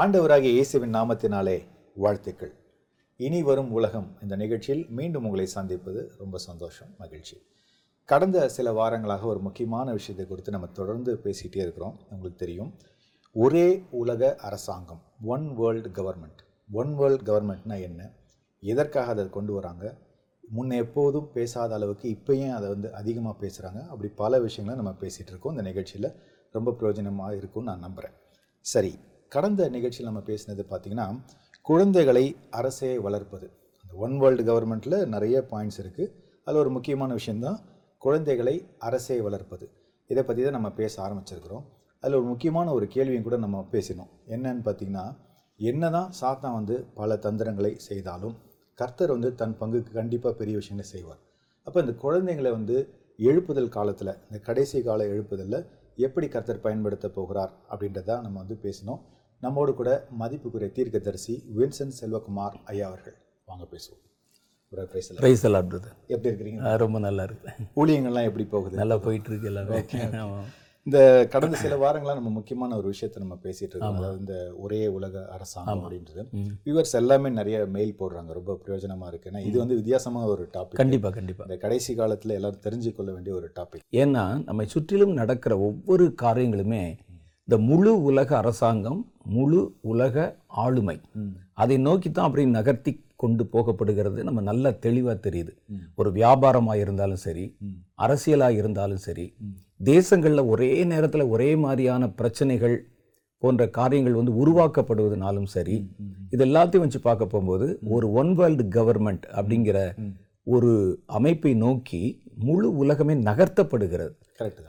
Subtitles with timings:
[0.00, 1.54] ஆண்டவராகிய இயேசுவின் நாமத்தினாலே
[2.02, 2.50] வாழ்த்துக்கள்.
[3.20, 7.36] இனி வரும் உலகம் இந்த நிகழ்ச்சியில் மீண்டும் உங்களை சந்திப்பது ரொம்ப சந்தோஷம் மகிழ்ச்சி.
[8.08, 11.96] கடந்த சில வாரங்களாக ஒரு முக்கியமான விஷயத்தை குறித்து நம்ம தொடர்ந்து பேசிகிட்டே இருக்கிறோம்.
[12.10, 12.70] உங்களுக்கு தெரியும்.
[13.36, 13.66] ஒரே
[14.02, 15.02] உலக அரசாங்கம்
[15.34, 16.44] one world government
[16.80, 18.00] one world கவர்மெண்ட்னா என்ன?
[18.62, 19.84] எதற்காக அதை கொண்டு வராங்க?
[20.56, 25.54] முன்ன எப்போதும் பேசாத அளவுக்கு இப்பயும் அதை வந்து அதிகமாக பேசுகிறாங்க அப்படி பல விஷயங்களை நம்ம பேசிகிட்டு இருக்கோம்.
[25.56, 26.10] இந்த நிகழ்ச்சியில்
[26.54, 28.16] ரொம்ப பிரயோஜனமாக இருக்கும்னு நான் நம்புகிறேன்
[28.60, 28.94] சரி
[29.32, 31.06] கடந்த நிகழ்ச்சியில் நம்ம பேசினது பார்த்திங்கன்னா
[31.68, 32.22] குழந்தைகளை
[32.58, 33.46] அரசே வளர்ப்பது.
[33.82, 36.12] அந்த ஒன் வேர்ல்டு கவர்மெண்ட்டில் நிறைய பாயிண்ட்ஸ் இருக்குது
[36.46, 37.58] அதில் ஒரு முக்கியமான விஷயந்தான்
[38.02, 38.54] குழந்தைகளை
[38.88, 39.66] அரசே வளர்ப்பது.
[40.10, 41.64] இதை பற்றி தான் நம்ம பேச ஆரம்பிச்சிருக்கிறோம்.
[42.02, 44.10] அதில் ஒரு முக்கியமான ஒரு கேள்வியும் கூட நம்ம பேசினோம்.
[44.34, 45.04] என்னன்னு பார்த்தீங்கன்னா
[45.60, 48.34] என்னதான் சாத்தான் வந்து பல தந்திரங்களை செய்தாலும்
[48.78, 51.20] கர்த்தர் வந்து தன் பங்குக்கு கண்டிப்பாக பெரிய விஷயங்களை செய்வார்.
[51.66, 52.76] அப்போ இந்த குழந்தைங்களை வந்து
[53.28, 55.60] எழுப்புதல் காலத்தில் இந்த கடைசி கால எழுப்புதலில்
[56.06, 59.00] எப்படி கர்த்தர் பயன்படுத்த போகிறார் அப்படின்றத நம்ம வந்து பேசினோம்.
[59.40, 63.14] நம்மோடு கூட மதிப்புக்குரிய தீர்க்கதரிசி வின்சென்ட் செல்வகுமார் ஐயா அவர்கள்.
[63.46, 64.04] வாங்க பேசுவோம்.
[65.20, 65.68] ப்ரைஸ் எல்லாம்
[66.06, 66.76] எப்படி இருக்கிறீங்க?
[66.76, 67.50] ரொம்ப நல்லா இருக்கு.
[67.76, 68.76] ஊழியங்கள்லாம் எப்படி போகுது?
[68.76, 69.84] நல்லா போயிட்டு இருக்கு எல்லாமே.
[70.82, 73.96] இந்த கடந்த சில வாரங்களா நம்ம முக்கியமான ஒரு விஷயத்தை நம்ம பேசிட்டு இருக்கோம்.
[73.96, 76.22] அதாவது இந்த ஒரே உலக அரசாங்கம் அப்படின்றது.
[76.64, 78.32] வியூவர்ஸ் எல்லாமே நிறைய மெயில் போடுறாங்க.
[78.32, 79.30] ரொம்ப பிரயோஜனமா இருக்கு.
[79.30, 81.44] ஏன்னா இது வந்து வித்தியாசமான ஒரு டாபிக் கண்டிப்பா கண்டிப்பா.
[81.44, 86.98] இந்த கடைசி காலத்துல எல்லாரும் தெரிஞ்சு கொள்ள வேண்டிய ஒரு டாபிக் ஏன்னா நம்மை சுற்றிலும் நடக்கிற ஒவ்வொரு காரியங்களுமே
[87.48, 88.98] இந்த முழு உலக அரசாங்கம்
[89.36, 89.60] முழு
[89.92, 90.16] உலக
[90.62, 90.94] ஆளுமை.
[91.62, 92.92] அதை நோக்கி தான் அப்படி நகர்த்தி
[93.22, 94.18] கொண்டு போகப்படுகிறது.
[94.26, 95.52] நம்ம நல்லா தெளிவா தெரியுது.
[96.00, 97.44] ஒரு வியாபாரமா இருந்தாலும் சரி
[98.06, 99.26] அரசியலா இருந்தாலும் சரி
[99.90, 102.76] தேசங்கள்ல ஒரே நேரத்துல ஒரே மாதிரியான பிரச்சனைகள்
[103.42, 105.76] போன்ற காரியங்கள் வந்து உருவாக்கப்படுவதனாலும் சரி
[106.30, 107.66] இது எல்லாத்தையும் வச்சு பார்க்க போகும்போது
[107.96, 109.80] ஒரு ஒன் வேர்ல்டு கவர்மெண்ட் அப்படிங்கிற
[110.54, 110.72] ஒரு
[111.18, 112.02] அமைப்பை நோக்கி
[112.48, 114.12] முழு உலகமே நகர்த்தப்படுகிறது.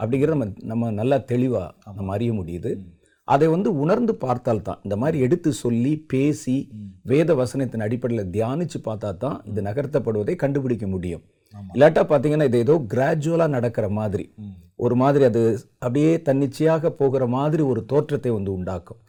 [0.02, 1.66] அப்படிங்கிறத நம்ம நம்ம நல்லா தெளிவா
[1.98, 2.72] நம்ம அறிய முடியுது.
[3.34, 6.56] அதை வந்து உணர்ந்து பார்த்தால் தான் இந்த மாதிரி எடுத்து சொல்லி பேசி
[7.12, 11.24] வேத வசனத்தின் அடிப்படையில் தியானிச்சு பார்த்தா தான் இது நகர்த்தப்படுவதை கண்டுபிடிக்க முடியும்.
[11.76, 14.26] இல்லாட்டா பார்த்தீங்கன்னா இது ஏதோ கிராஜுவலாக நடக்கிற மாதிரி.
[14.86, 15.42] ஒரு மாதிரி அது
[15.86, 19.00] அப்படியே தன்னிச்சையாக போகிற மாதிரி ஒரு தோற்றத்தை வந்து உண்டாக்கும்.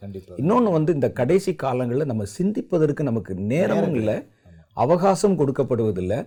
[0.42, 4.16] இன்னொன்று வந்து இந்த கடைசி காலங்களில் நம்ம சிந்திப்பதற்கு நமக்கு நேரமும் இல்லை.
[4.76, 6.18] அவகாசம் கொடுக்கப்படுவதில்லை.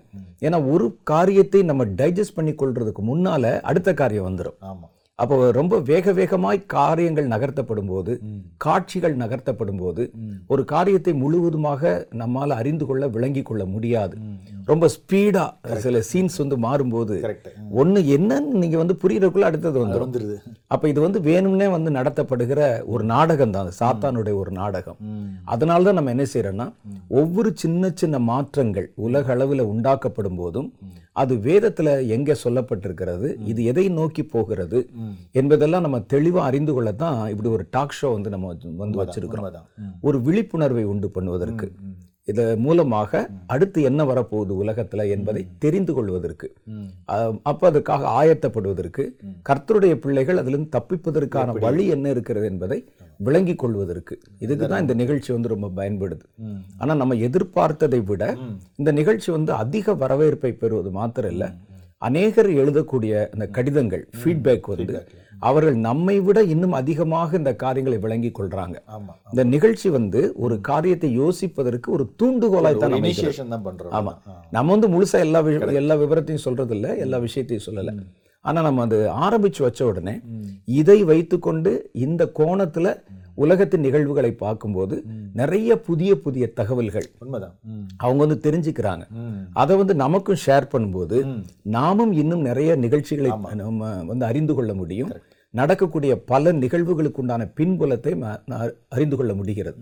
[0.46, 4.58] ஏன்னா ஒரு காரியத்தை நம்ம டைஜஸ்ட் பண்ணி கொள்றதுக்கு முன்னால அடுத்த காரியம் வந்துடும்
[5.20, 8.14] அப்போ ரொம்ப வேக வேகமாய் காரியங்கள் நகர்த்தப்படும் போது
[8.66, 10.03] காட்சிகள் நகர்த்தப்படும் போது
[10.48, 14.16] ஒரு காரியத்தை முழுவதுமாக நம்மால் அறிந்து கொள்ள விளங்கி கொள்ள முடியாது.
[14.69, 15.44] ரொம்ப ஸ்பீடா
[15.85, 17.16] சில சீன்ஸ் வந்து மாறும்போது
[17.81, 20.35] ஒண்ணு என்னன்னு நீங்க வந்து புரியறதுக்குள்ள அடுத்தது வந்துடும் வந்துருது.
[20.74, 22.62] அப்ப இது வந்து வேணும்னே வந்து நடத்தப்படுகிற
[22.94, 23.69] ஒரு நாடகம் தான்.
[23.79, 25.00] சாத்தானுடைய ஒரு நாடகம்.
[25.53, 26.68] அதனால தான் நம்ம என்ன செய்யறோம்னா
[27.22, 30.69] ஒவ்வொரு சின்ன சின்ன மாற்றங்கள் உலக அளவில் உண்டாக்கப்படும் போதும்
[31.22, 34.79] அது வேதத்துல எங்க சொல்லப்பட்டிருக்கிறது இது எதை நோக்கி போகிறது
[35.41, 39.46] என்பதெல்லாம் நம்ம தெளிவா அறிந்து கொள்ளத்தான் இப்படி ஒரு டாக் ஷோ வந்து நம்ம வந்து வச்சிருக்கிறோம்.
[40.07, 41.68] ஒரு விழிப்புணர்வை உண்டு பண்ணுவதற்கு.
[42.28, 43.11] இது மூலமாக
[43.47, 46.47] அடுத்து என்ன வரப்போகுது உலகத்துல என்பதை தெரிந்து கொள்வதற்கு.
[47.44, 49.03] அப்ப அதுக்காக ஆயத்தப்படுவதற்கு
[49.50, 52.78] கர்த்தருடைய பிள்ளைகள் அதிலிருந்து தப்பிப்பதற்கான வழி என்ன இருக்கிறது என்பதை
[53.19, 54.16] விளங்கிக் கொள்வதற்கு.
[54.39, 56.23] இதுக்கு தான் இந்த நிகழ்ச்சி வந்து ரொம்ப பயன்படுது.
[56.47, 56.61] ம்.
[56.78, 58.23] ஆனா நம்ம எதிர்பார்த்ததை விட
[58.75, 61.45] இந்த நிகழ்ச்சி வந்து அதிக வரவேற்பை பெறுவது மாத்திரம் இல்ல
[62.01, 64.95] அநேகர் எழுதக்கூடிய இந்த கடிதங்கள் ஃபீட்பேக் வந்து
[65.50, 68.76] அவர்கள் நம்மை விட இன்னும் அதிகமாக இந்த காரியங்களை விளங்கிக் கொள்றாங்க.
[69.32, 72.96] இந்த நிகழ்ச்சி வந்து ஒரு காரியத்தை யோசிப்பதற்கு ஒரு தூண்டுகோலாய் தான்
[73.67, 73.96] பண்றோம்.
[74.00, 74.14] ஆமா.
[74.52, 75.41] நம்ம வந்து முழுசா எல்லா
[75.84, 77.94] எல்லா விவரத்தையும் சொல்றது இல்ல எல்லா விஷயத்தையும் சொல்லல.
[78.46, 80.16] ஆனா நம்ம அது ஆரம்பிச்சு வச்ச உடனே
[80.79, 81.73] இதை வைத்துக்கொண்டு
[82.06, 82.88] இந்த கோணத்துல
[83.35, 84.96] உலகத்தின் நிகழ்வுகளை பார்க்கும்போது
[85.34, 87.56] நிறைய புதிய புதிய தகவல்கள் உண்மைதான்.
[87.97, 89.06] அவங்க வந்து தெரிஞ்சுக்கிறாங்க.
[89.53, 91.17] அதை வந்து நமக்கும் ஷேர் பண்ணும்போது
[91.78, 95.12] நாமும் இன்னும் நிறைய நிகழ்ச்சிகளை நம்ம வந்து அறிந்து கொள்ள முடியும்.
[95.59, 98.11] நடக்கக்கூடிய பல நிகழ்வுகளுக்கு உண்டான பின்புலத்தை
[98.96, 99.78] அறிந்து கொள்ள முடிகிறது.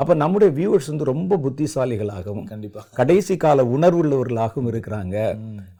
[0.00, 2.82] அப்ப நம்முடைய வியூவர்ஸ் வந்து ரொம்ப புத்திசாலிகளாகவும் கண்டிப்பா.
[2.98, 5.16] கடைசி கால உணர்வுள்ளவர்களாகவும் இருக்கிறாங்க.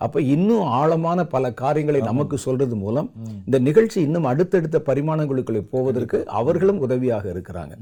[0.06, 3.10] அப்ப இன்னும் ஆழமான பல காரியங்களை நமக்கு சொல்றது மூலம்
[3.46, 7.74] இந்த நிகழ்ச்சி இன்னும் அடுத்தடுத்த பரிமாணங்களுக்குள்ளே போவதற்கு அவர்களும் உதவியாக இருக்கிறாங்க.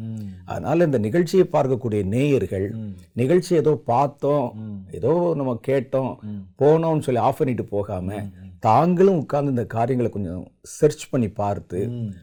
[0.44, 2.66] அதனால இந்த நிகழ்ச்சியை பார்க்கக்கூடிய நேயர்கள்
[3.22, 4.48] நிகழ்ச்சி ஏதோ பார்த்தோம்
[4.98, 6.12] ஏதோ நம்ம கேட்டோம்
[6.62, 8.18] போனோம்னு சொல்லி ஆஃப் பண்ணிட்டு போகாம
[8.64, 10.44] தாங்களும் உட்கார்ந்து இந்த காரியங்களை கொஞ்சம்
[10.74, 11.78] சர்ச் பண்ணி பார்த்து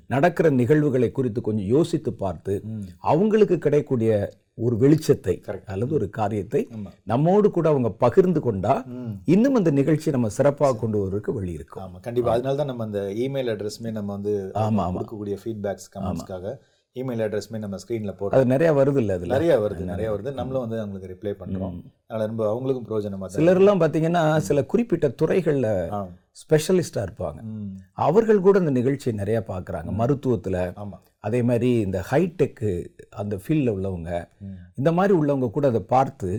[0.08, 2.54] நடக்கிற நிகழ்வுகளை குறித்து கொஞ்சம் யோசித்து பார்த்து
[3.06, 4.14] அவங்களுக்கு கிடைக்கக்கூடிய
[4.58, 5.36] ஒரு வெளிச்சத்தை
[5.68, 6.62] அல்லது ஒரு காரியத்தை
[7.06, 8.74] நம்மோடு கூட அவங்க பகிர்ந்து கொண்டா
[9.28, 11.84] இன்னும் அந்த நிகழ்ச்சியை நம்ம சிறப்பாக கொண்டு வருவதற்கு வழி இருக்கும்.
[11.86, 12.34] ஆமா கண்டிப்பா.
[12.34, 14.34] அதனால தான் நம்ம அந்த இமெயில் அட்ரஸ்மே நம்ம வந்து
[14.64, 14.86] ஆமா.
[14.90, 16.54] கொடுக்கக்கூடிய ஃபீட்பேக்ஸ் கமெண்ட்ஸ்க்காக
[16.96, 19.34] இமெயில் அட்ரஸ்மே நம்ம ஸ்க்ரீன்ல போடுறோம் அது நிறைய வருது இல்ல அதுல?
[19.34, 20.32] நிறைய வருது நிறைய வருது.
[20.34, 21.78] நம்மளும் வந்து அவங்களுக்கு ரிப்ளை பண்றோம்.
[22.08, 26.02] அதனால ரொம்ப அவங்களுக்கும் பிரயோஜனமா தான் சிலர்லாம் பாத்தீங்கன்னா சில குறிப்பிட்ட துறைகள்ல ஆ.
[26.42, 27.40] ஸ்பெஷலிஸ்டா இருப்பாங்க.
[28.02, 31.00] அவர்கள் கூட இந்த நிகழ்ச்சியை நிறைய பார்க்கறாங்க மருத்துவத்துல ஆமா.
[31.24, 32.70] அதே மாதிரி இந்த ஹைடெக்கு
[33.16, 34.12] அந்த ஃபீல்டில் உள்ளவங்க
[34.78, 36.30] இந்த மாதிரி உள்ளவங்க கூட அதை பார்த்து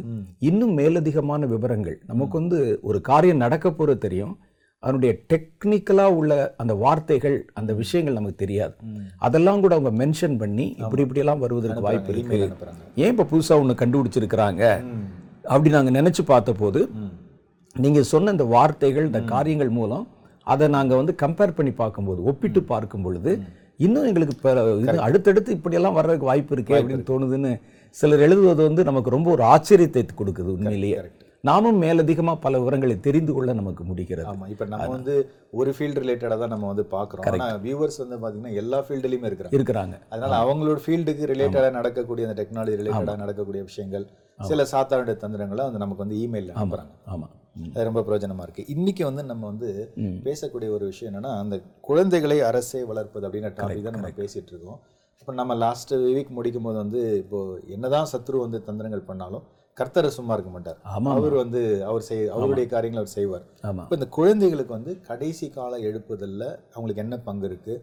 [0.43, 1.99] இன்னும் மேலதிகமான விவரங்கள்.
[2.07, 4.35] நமக்கு வந்து ஒரு காரியம் நடக்க போகிறது தெரியும்.
[4.83, 6.33] அதனுடைய டெக்னிக்கலாக உள்ள
[6.63, 8.75] அந்த வார்த்தைகள் அந்த விஷயங்கள் நமக்கு தெரியாது.
[9.27, 12.39] அதெல்லாம் கூட அவங்க மென்ஷன் பண்ணி இப்படி இப்படியெல்லாம் வருவதற்கு வாய்ப்பு இருக்கு.
[13.03, 14.63] ஏன் இப்போ புதுசாக ஒன்று கண்டுபிடிச்சிருக்கிறாங்க?
[15.53, 16.83] அப்படி நாங்கள் நினச்சி பார்த்தபோது
[17.77, 20.07] நீங்கள் சொன்ன இந்த வார்த்தைகள் இந்த காரியங்கள் மூலம்
[20.47, 23.33] அதை நாங்கள் வந்து கம்பேர் பண்ணி பார்க்கும்போது ஒப்பிட்டு பார்க்கும் பொழுது
[23.85, 24.35] இன்னும் எங்களுக்கு
[24.83, 27.53] இது அடுத்தடுத்து இப்படியெல்லாம் வர்றதுக்கு வாய்ப்பு இருக்கே அப்படின்னு தோணுதுன்னு
[27.97, 30.99] சிலர் எழுதுவது வந்து நமக்கு ரொம்ப ஒரு ஆச்சரியத்தை கொடுக்குது உண்மையிலேயே.
[31.49, 34.27] நாமும் மேலதிகமாக பல விவரங்களை தெரிந்து கொள்ள நமக்கு முடிகிறது.
[34.33, 35.15] ஆமா இப்ப நம்ம வந்து
[35.61, 37.25] ஒரு ஃபீல்டு ரிலேட்டடா தான் நம்ம வந்து பாக்குறோம்.
[37.31, 39.55] ஆனா வியூவர்ஸ் வந்து பாத்தீங்கன்னா எல்லா ஃபீல்டுலயுமே இருக்கிறாங்க.
[39.59, 39.97] இருக்கிறாங்க.
[40.13, 44.05] அதனால அவங்களோட ஃபீல்டுக்கு ரிலேட்டடா நடக்கக்கூடிய அந்த டெக்னாலஜி ரிலேட்டடா நடக்கக்கூடிய விஷயங்கள்
[44.51, 46.95] சில சாத்தானுடைய தந்திரங்களை வந்து நமக்கு வந்து இமெயில்ல அனுப்புறாங்க.
[47.15, 47.33] ஆமாம்
[47.75, 48.65] அது ரொம்ப பிரயோஜனமா இருக்கு.
[48.75, 49.71] இன்னைக்கு வந்து நம்ம வந்து
[50.29, 51.59] பேசக்கூடிய ஒரு விஷயம் என்னன்னா அந்த
[51.89, 54.79] குழந்தைகளை அரசே வளர்ப்பது அப்படின்ற டாபிக் தான் நம்ம பேசிட்டு இருக்கோம்.
[55.23, 57.41] இப்போ நம்ம லாஸ்ட் வீக் முடிக்கும் போது வந்து இப்போ
[57.75, 59.45] என்னதான் சத்ரு வந்து தந்திரங்கள் பண்ணாலும்
[59.79, 60.79] கர்த்தரை சும்மா இருக்க மாட்டார்.
[60.95, 61.15] ஆமாம்.
[61.19, 61.61] அவர் வந்து
[61.91, 63.45] அவர் செய் அவருடைய காரியங்களை அவர் செய்வார்.
[63.69, 66.43] ஆமாம் இப்போ இந்த குழந்தைகளுக்கு வந்து கடைசி கால எழுப்புதல்ல
[66.75, 67.75] அவங்களுக்கு என்ன பங்கு இருக்கு?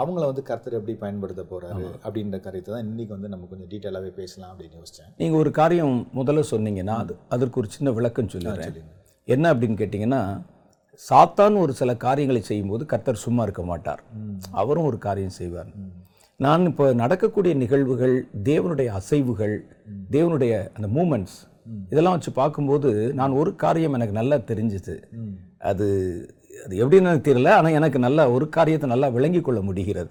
[0.00, 4.52] அவங்கள வந்து கர்த்தர் எப்படி பயன்படுத்த போறாரு அப்படின்ற கருத்தை தான் இன்னைக்கு வந்து நம்ம கொஞ்சம் டீட்டெயிலாகவே பேசலாம்
[4.52, 5.10] அப்படின்னு யோசிச்சேன்.
[5.22, 8.80] நீங்கள் ஒரு காரியம் முதல்ல சொன்னீங்கன்னா அது அதற்கு ஒரு சின்ன விளக்கம் சொல்லிடுறேன்.
[9.28, 10.22] என்ன அப்படின்னு கேட்டிங்கன்னா
[11.00, 14.02] சாத்தான் ஒரு சில காரியங்களை செய்யும்போது கர்த்தர் சும்மா இருக்க மாட்டார்.
[14.62, 15.70] அவரும் ஒரு காரியம் செய்வார்.
[16.42, 18.14] நான் இப்போ நடக்கக்கூடிய நிகழ்வுகள்
[18.48, 19.54] தேவனுடைய அசைவுகள்
[20.14, 21.36] தேவனுடைய அந்த மூமெண்ட்ஸ்
[21.92, 22.90] இதெல்லாம் வச்சு பார்க்கும்போது
[23.20, 24.94] நான் ஒரு காரியம் எனக்கு நல்லா தெரிஞ்சுது.
[25.70, 25.86] அது
[26.64, 30.10] அது எப்படின்னு எனக்கு தெரியல ஆனால் எனக்கு நல்லா ஒரு காரியத்தை நல்லா விளங்கி கொள்ள முடிகிறது.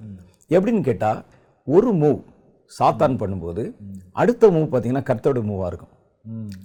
[0.55, 1.19] எப்படின்னு கேட்டால்
[1.67, 2.19] ஒரு மூவ்
[2.71, 3.63] சாத்தான் பண்ணும்போது
[4.21, 5.93] அடுத்த மூவ் பார்த்தீங்கன்னா கர்த்தோட மூவாக இருக்கும்.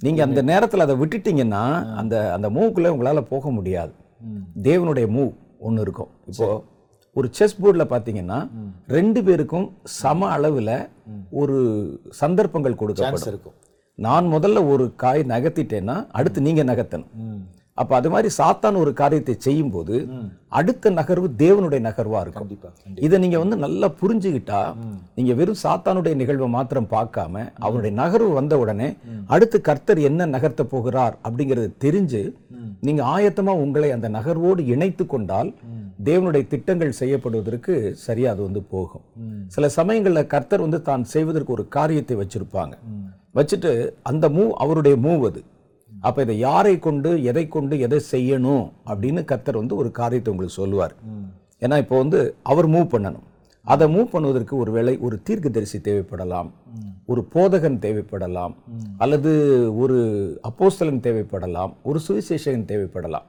[0.05, 1.63] நீங்கள் அந்த நேரத்தில் அதை விட்டுட்டீங்கன்னா
[2.01, 3.93] அந்த அந்த மூவுக்குள்ளே உங்களால் போக முடியாது.
[4.69, 5.31] தேவனுடைய மூவ்
[5.67, 6.11] ஒன்று இருக்கும்.
[6.31, 6.61] இப்போது
[7.19, 8.39] ஒரு செஸ் போர்டில் பார்த்தீங்கன்னா
[8.97, 9.67] ரெண்டு பேருக்கும்
[10.01, 10.75] சம அளவில்
[11.41, 11.57] ஒரு
[12.21, 13.55] சந்தர்ப்பங்கள் கொடுக்கப்படும்.
[14.07, 17.11] நான் முதல்ல ஒரு காய் நகர்த்திட்டேன்னா அடுத்து நீங்க நகர்த்தணும்.
[17.81, 19.95] அப்ப அது மாதிரி சாத்தான் ஒரு காரியத்தை செய்யும்போது
[20.59, 22.49] அடுத்த நகர்வு தேவனுடைய நகர்வா இருக்கும்.
[23.05, 24.61] இதை நீங்க வந்து நல்லா புரிஞ்சுக்கிட்டா
[25.17, 28.89] நீங்க வெறும் சாத்தானுடைய நிகழ்வை மாத்திரம் பார்க்காம அவருடைய நகர்வு வந்த உடனே
[29.35, 32.23] அடுத்து கர்த்தர் என்ன நகர்த்த போகிறார் அப்படிங்கறது தெரிஞ்சு
[32.87, 35.51] நீங்க ஆயத்தமா உங்களை அந்த நகர்வோடு இணைத்து கொண்டால்
[36.07, 37.73] தேவனுடைய திட்டங்கள் செய்யப்படுவதற்கு
[38.03, 39.05] சரியா அது வந்து போகும்.
[39.55, 42.75] சில சமயங்கள்ல கர்த்தர் வந்து தான் செய்வதற்கு ஒரு காரியத்தை வச்சிருப்பாங்க.
[43.37, 43.71] வச்சுட்டு
[44.11, 45.41] அந்த மூவ் அவருடைய மூவ் அது.
[46.01, 50.93] அப்ப இதை யாரை கொண்டு எதை கொண்டு எதை செய்யணும் அப்படின்னு கர்த்தர் வந்து ஒரு காரியத்தை உங்களுக்கு சொல்லுவார்.
[51.59, 53.25] ஏன்னா இப்போ வந்து அவர் மூவ் பண்ணணும்.
[53.63, 56.49] அதை மூவ் பண்ணுவதற்கு ஒரு வேளை ஒரு தீர்க்கதரிசி தேவைப்படலாம்.
[57.05, 58.53] ஒரு போதகன் தேவைப்படலாம்.
[58.97, 59.31] அல்லது
[59.77, 59.97] ஒரு
[60.49, 61.73] அப்போஸ்தலன் தேவைப்படலாம்.
[61.83, 63.27] ஒரு சுவிசேஷகன் தேவைப்படலாம்.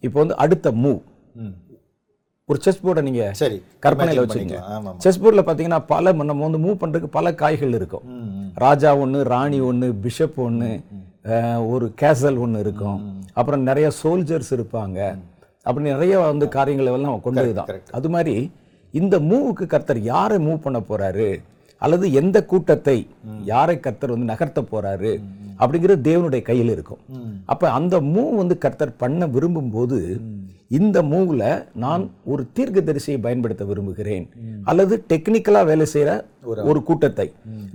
[0.00, 1.00] இப்போ வந்து அடுத்த மூவ்.
[2.44, 4.60] ஒரு செஸ் போர்டை நீங்க சரி கற்பனையில வச்சுக்கங்க.
[4.96, 8.02] செஸ் போர்டில் பார்த்தீங்கன்னா பல நம்ம வந்து மூவ் பண்றதுக்கு பல காய்கள் இருக்கும்.
[8.54, 10.80] ராஜா ஒன்று ராணி ஒன்று பிஷப் ஒன்று
[11.72, 13.00] ஒரு கேசல் ஒன்று இருக்கும்.
[13.32, 14.98] அப்புறம் நிறைய சோல்ஜர்ஸ் இருப்பாங்க.
[15.62, 18.36] அப்படி நிறைய வந்து காரியங்களை எல்லாம் கொண்டது தான் அது மாதிரி
[18.90, 21.28] இந்த மூவுக்கு கர்த்தர் யாரை மூவ் பண்ண போறாரு?
[21.84, 22.96] அல்லது எந்த கூட்டத்தை
[23.50, 25.12] யாரை கர்த்தர் வந்து நகர்த்த போறாரு
[25.60, 27.00] அப்படிங்கிறது தேவனுடைய கையில் இருக்கும்.
[27.52, 29.98] அப்ப அந்த மூவ் வந்து கர்த்தர் பண்ண விரும்பும் போது
[30.78, 31.44] இந்த மூவ்ல
[31.84, 34.26] நான் ஒரு தீர்க்கதரிசியை பயன்படுத்த விரும்புகிறேன்.
[34.70, 36.10] அல்லது டெக்னிக்கலா வேலை செய்யற
[36.70, 37.26] ஒரு கூட்டத்தை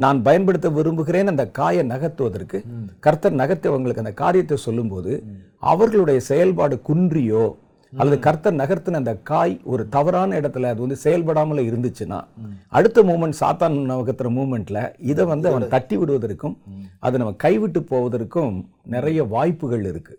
[0.04, 2.60] நான் பயன்படுத்த விரும்புகிறேன் அந்த காயை நகர்த்துவதற்கு
[3.06, 5.14] கர்த்தர் நகர்த்தவங்களுக்கு அந்த காரியத்தை சொல்லும்போது
[5.72, 7.46] அவர்களுடைய செயல்பாடு குன்றியோ
[8.00, 12.20] அல்லது கர்த்தர் நகர்த்தின அந்த காய் ஒரு தவறான இடத்துல அது வந்து செயல்படாமல் இருந்துச்சுன்னா
[12.78, 14.80] அடுத்த மூமெண்ட் சாத்தான் நகர்த்துற மூமெண்ட்ல
[15.12, 16.56] இதை வந்து அவன் தட்டி விடுவதற்கும்
[17.00, 18.56] அதை நம்ம கைவிட்டு போவதற்கும்
[18.96, 20.14] நிறைய வாய்ப்புகள் இருக்கு.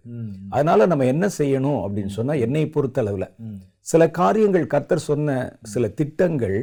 [0.54, 3.28] அதனால நம்ம என்ன செய்யணும் அப்படின்னு சொன்னா என்னை பொறுத்த அளவில்
[3.92, 5.38] சில காரியங்கள் கர்த்தர் சொன்ன
[5.72, 6.58] சில திட்டங்கள்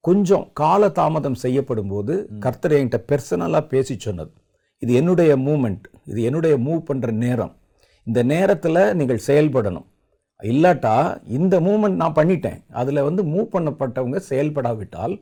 [0.00, 4.32] கொஞ்சம் கால தாமதம் செய்யப்படும் போது கர்த்தர் என்கிட்ட பெர்சனலாக பேசி சொன்னது.
[4.82, 7.52] இது என்னுடைய மூமெண்ட் இது என்னுடைய மூவ் பண்ணுற நேரம்.
[8.06, 9.86] இந்த நேரத்தில் நீங்கள் செயல்படணும்.
[10.50, 10.94] இல்லாட்டா
[11.38, 12.60] இந்த மூமெண்ட் நான் பண்ணிட்டேன்.
[12.80, 15.14] அதுல வந்து மூவ் பண்ணப்பட்டவங்க செயல்படாவிட்டால்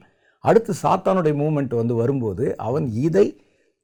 [0.45, 3.27] அடுத்து சாத்தானுடைய மூமெண்ட் வந்து வரும்போது அவன் இதை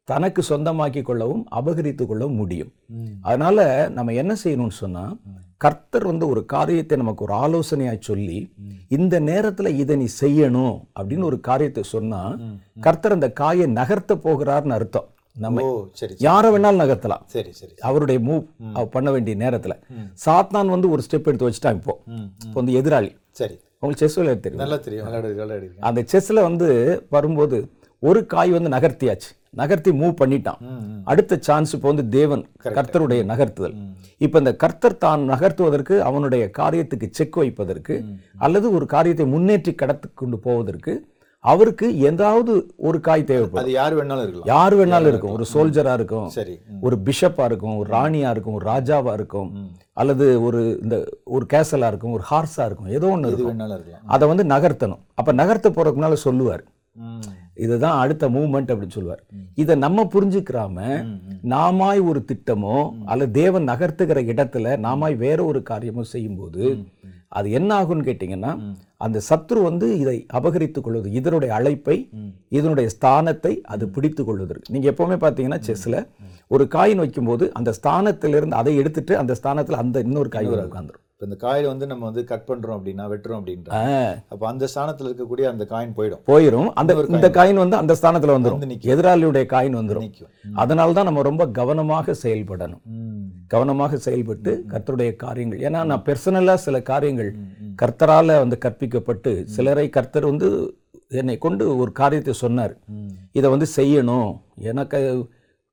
[0.08, 2.70] தனக்கு சொந்தமாக்கி கொள்ளவும் அபகரித்து கொள்ளவும் முடியும்.
[3.28, 3.64] அதனால
[3.96, 5.04] நம்ம என்ன செய்யணும்னு சொன்னா
[5.64, 8.38] கர்த்தர் வந்து ஒரு காரியத்தை நமக்கு ஒரு ஆலோசனையாய் சொல்லி
[8.96, 12.22] இந்த நேரத்துல இதை நீ செய்யணும் அப்படின்னு ஒரு காரியத்தை சொன்னா
[12.86, 15.08] கர்த்தர் அந்த காயை நகர்த்த போகிறார்னு அர்த்தம்.
[15.44, 16.14] நம்ம ஓ சரி.
[16.26, 17.22] யாரை வேணாலும் நகர்த்தலாம்.
[17.34, 18.44] சரி சரி அவருடைய மூவ்
[18.94, 19.74] பண்ண வேண்டிய நேரத்துல
[20.24, 21.94] சாத்தான் வந்து ஒரு ஸ்டெப் எடுத்து வச்சுட்டான் இப்போ.
[22.46, 23.10] இப்போ வந்து எதிராளி.
[23.40, 23.56] சரி.
[23.80, 24.62] உங்களுக்கு செஸ் விளையாட தெரியும்?
[24.64, 25.82] நல்லா தெரியும்.
[25.88, 26.68] அந்த செஸ்ல வந்து
[27.16, 27.58] வரும்போது
[28.02, 29.30] ஒரு காய் வந்து நகர்த்தியாச்சு.
[29.60, 30.60] நகர்த்தி மூவ் பண்ணிட்டான்.
[31.10, 32.42] அடுத்த சான்ஸ் இப்போ வந்து தேவன்
[32.76, 33.76] கர்த்தருடைய நகர்த்துதல்.
[34.24, 37.94] இப்போ இந்த கர்த்தர் தான் நகர்த்துவதற்கு அவனுடைய காரியத்துக்கு செக் வைப்பதற்கு
[38.46, 40.94] அல்லது ஒரு காரியத்தை முன்னேற்றி கடத்து கொண்டு போவதற்கு
[41.52, 42.52] அவருக்கு ஏதாவது
[42.88, 43.62] ஒரு காய் தேவைப்படும்.
[43.62, 44.50] அது யார் வேணாலும் இருக்கலாம்.
[44.54, 45.34] யார் வேணாலும் இருக்கும்.
[45.36, 46.54] ஒரு சோல்ஜரா இருக்கும் சரி.
[46.86, 49.50] ஒரு பிஷப்பா இருக்கும் ஒரு ராணியா இருக்கும் ஒரு ராஜாவா இருக்கும்
[50.02, 50.96] அல்லது ஒரு இந்த
[51.34, 53.60] ஒரு கேசலா இருக்கும் ஒரு ஹார்ஸா இருக்கும் ஏதோ ஒன்று இருக்கும்.
[54.14, 55.02] அதை வந்து நகர்த்தணும்.
[55.14, 56.64] அப்ப நகர்த்த போறதுக்கு முன்னால சொல்லுவார்.
[57.64, 59.22] இதுதான் அடுத்த மூவ்மெண்ட் அப்படின்னு சொல்லுவார்.
[59.54, 60.78] இதை நம்ம புரிஞ்சுக்கிறாம
[61.54, 66.64] நாமாய் ஒரு திட்டமோ அல்லது தேவன் நகர்த்துகிற இடத்துல நாமாய் வேற ஒரு காரியமோ செய்யும்போது
[67.38, 68.52] அது என்ன ஆகும்னு கேட்டிங்கன்னா
[69.00, 71.96] அந்த சத்ரு வந்து இதை அபகரித்துக் கொள்வது இதனுடைய அழைப்பை
[72.48, 74.72] இதனுடைய ஸ்தானத்தை அது பிடித்து கொள்வதற்கு.
[74.72, 75.96] நீங்க எப்பவுமே பார்த்தீங்கன்னா செஸ்ல
[76.50, 81.38] ஒரு காயின் வைக்கும்போது அந்த ஸ்தானத்திலிருந்து அதை எடுத்துட்டு அந்த ஸ்தானத்துல அந்த இன்னொரு காய் உட்காந்துரும் இப்ப இந்த
[81.42, 83.68] காயில் வந்து நம்ம வந்து கட் பண்றோம் அப்படின்னா வெட்டுறோம் அப்படின்ற.
[84.28, 86.20] அப்ப அந்த ஸ்தானத்துல இருக்கக்கூடிய அந்த காயின் போயிடும்.
[86.26, 86.68] போயிரும்.
[86.80, 88.58] அந்த இந்த காயின் வந்து அந்த ஸ்தானத்துல வந்துரும்.
[88.58, 88.90] வந்து நிக்கும்.
[88.94, 90.26] எதிராளியுடைய காயின் நிக்கும்.
[90.54, 92.82] அதனால தான் நம்ம ரொம்ப கவனமாக செயல்படணும்.
[93.46, 95.58] கவனமாக செயல்பட்டு கர்த்தருடைய காரியங்கள்.
[95.58, 97.30] ஏன்னா நான் பெர்சனலாக சில காரியங்கள்
[97.82, 100.50] கர்த்தரால வந்து கற்பிக்கப்பட்டு சிலரை கர்த்தர் வந்து
[101.08, 102.76] என்னை கொண்டு ஒரு காரியத்தை சொன்னார்.
[103.32, 104.30] இதை வந்து செய்யணும்.
[104.70, 105.00] எனக்கு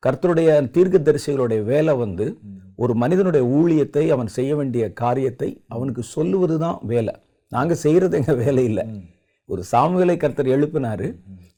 [0.03, 2.38] கர்த்தருடைய தீர்க்கதரிசிகளுடைய வேலை வந்து
[2.79, 7.13] ஒரு மனிதனுடைய ஊழியத்தை அவன் செய்ய வேண்டிய காரியத்தை அவனுக்கு சொல்லுவது தான் வேலை.
[7.51, 8.85] நாங்கள் செய்கிறது எங்கள் வேலை இல்லை
[9.49, 11.07] ஒரு சாமுவேலை கர்த்தர் எழுப்பினாரு.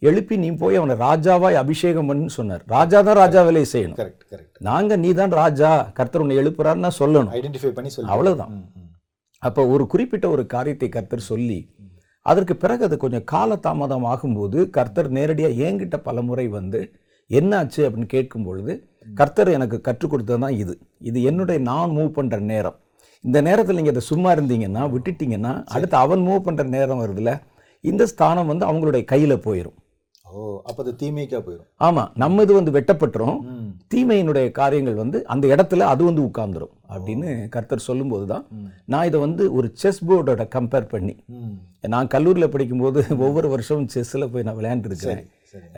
[0.01, 2.63] எழுப்பி நீ போய் அவனை ராஜாவாய் அபிஷேகம் பண்ணு சொன்னார்.
[2.67, 3.99] ராஜா தான் ராஜா வேலையை செய்யணும்.
[3.99, 7.33] கரெக்ட் கரெக்ட் நாங்க நீ தான் ராஜா கர்த்தர் உன்னை எழுப்புறாருன்னா சொல்லணும்.
[7.37, 8.09] ஐடென்டிஃபை பண்ணி சொல்லி
[8.51, 8.65] ம்.
[9.43, 11.59] அப்போ ஒரு குறிப்பிட்ட ஒரு காரியத்தை கர்த்தர் சொல்லி
[12.25, 16.79] அதற்கு பிறகு அது கொஞ்சம் காலதாமதம் ஆகும்போது கர்த்தர் நேரடியாக என்கிட்ட பலமுறை வந்து
[17.29, 17.81] என்னாச்சு?
[17.87, 18.73] அப்படின்னு கேட்கும் பொழுது
[19.19, 20.73] கர்த்தர் எனக்கு கற்றுக் கொடுத்தது தான் இது.
[21.09, 22.77] இது என்னுடைய நான் மூவ் பண்ற நேரம்.
[23.23, 27.31] இந்த நேரத்தில் நீங்கள் இதை சும்மா இருந்தீங்கன்னா விட்டுட்டீங்கன்னா அடுத்து அவன் மூவ் பண்ற நேரம் வருதுல
[27.83, 29.79] இந்த ஸ்தானம் வந்து அவங்களுடைய கையில போயிடும்
[30.25, 33.37] ஓ அப்ப அது தீமைக்கா போயிடும் ஆமா நம்ம இது வந்து வெட்டப்பட்டுரும்.
[33.91, 38.43] தீமையினுடைய காரியங்கள் வந்து அந்த இடத்துல அது வந்து உட்கார்ந்துரும் அப்படின்னு கர்த்தர் சொல்லும்போது தான்
[38.93, 41.15] நான் இதை வந்து ஒரு செஸ் போர்டோட கம்பேர் பண்ணி.
[41.93, 45.23] நான் கல்லூரியில் படிக்கும்போது ஒவ்வொரு வருஷமும் செஸ்ஸில் போய் நான் விளையாண்டுருக்கிறேன்.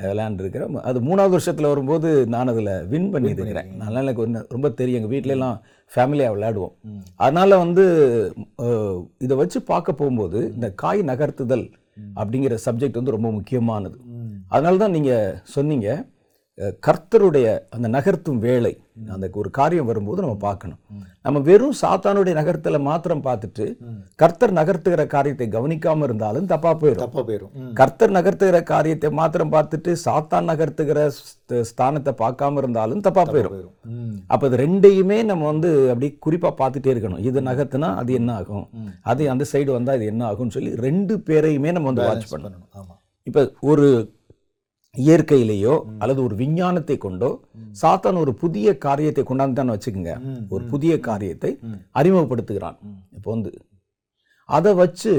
[0.09, 3.69] விளையாண்டுருக்கிறேன் அது மூணாவது வருஷத்தில் வரும்போது நான் அதில் வின் பண்ணியிருக்கிறேன்.
[3.83, 4.99] அதனால எனக்கு ஒன்று ரொம்ப தெரியும்.
[4.99, 5.57] எங்கள் வீட்ல எல்லாம்
[5.95, 6.73] ஃபேமிலியாக விளையாடுவோம்.
[7.25, 7.85] அதனால வந்து
[9.25, 11.65] இதை வச்சு பார்க்க போகும்போது இந்த காய் நகர்த்துதல்
[12.21, 13.97] அப்படிங்கிற சப்ஜெக்ட் வந்து ரொம்ப முக்கியமானது.
[14.55, 15.89] அதனால தான் நீங்கள் சொன்னீங்க.
[16.87, 18.71] கர்த்தருடைய அந்த நகர்த்தும் வேலை
[19.11, 20.79] அந்த ஒரு காரியம் வரும்போது நம்ம பார்க்கணும்.
[21.21, 23.65] நம்ம வெறும் சாத்தானுடைய நகர்த்தலை மாத்திரம் பார்த்துட்டு
[24.15, 27.73] கர்த்தர் நகர்த்துகிற காரியத்தை கவனிக்காம இருந்தாலும் தப்பா போயிடும் தப்பா போயிடும்.
[27.73, 33.53] கர்த்தர் நகர்த்துகிற காரியத்தை மாத்திரம் பார்த்துட்டு சாத்தான் நகர்த்துகிற ஸ்த- ஸ்தானத்தை பார்க்காம இருந்தாலும் தப்பா போயிடும்.
[34.27, 37.19] அப்ப இது ரெண்டையுமே நம்ம வந்து அப்படி குறிப்பா பார்த்துட்டே இருக்கணும்.
[37.19, 38.67] இது நகர்த்துனா அது என்ன ஆகும்?
[39.01, 42.67] அது அந்த சைடு வந்தா இது என்ன ஆகும்னு சொல்லி ரெண்டு பேரையுமே நம்ம வந்து வாட்ச் பண்ணணும்.
[43.27, 44.15] இப்ப ஒரு
[45.05, 47.29] இயற்கையிலேயோ அல்லது ஒரு விஞ்ஞானத்தை கொண்டோ
[47.81, 50.13] சாத்தான் ஒரு புதிய காரியத்தை கொண்டாந்துட்டான்னு வச்சுக்கோங்க.
[50.29, 51.51] ம், ஒரு புதிய காரியத்தை
[51.99, 52.77] அறிமுகப்படுத்துகிறான்.
[53.17, 53.51] இப்போ வந்து
[54.49, 55.13] அதை வச்சு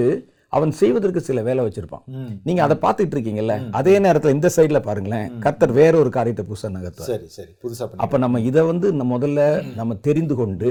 [0.56, 2.04] அவன் செய்வதற்கு சில வேலை வச்சிருப்பான்.
[2.46, 5.26] நீங்க அதை பார்த்துட்டு இருக்கீங்கல்ல அதே நேரத்துல இந்த சைடுல பாருங்களேன்.
[5.44, 7.10] கர்த்தர் வேற ஒரு காரியத்தை புதுசா நகர்த்துவார்.
[7.12, 7.52] சரி சரி.
[7.64, 9.42] புதுசா பண்ணி அப்ப நம்ம இதை வந்து நம்ம முதல்ல
[9.80, 10.70] நம்ம தெரிந்து கொண்டு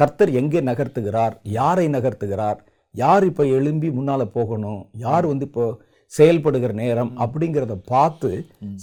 [0.00, 1.34] கர்த்தர் எங்கே நகர்த்துகிறார்?
[1.58, 2.58] யாரை நகர்த்துகிறார்?
[2.94, 4.80] யார் இப்ப எழும்பி முன்னால போகணும்?
[5.06, 5.64] யார் வந்து இப்போ
[6.12, 8.30] செயல்படுகிற நேரம் அப்படிங்கிறத பார்த்து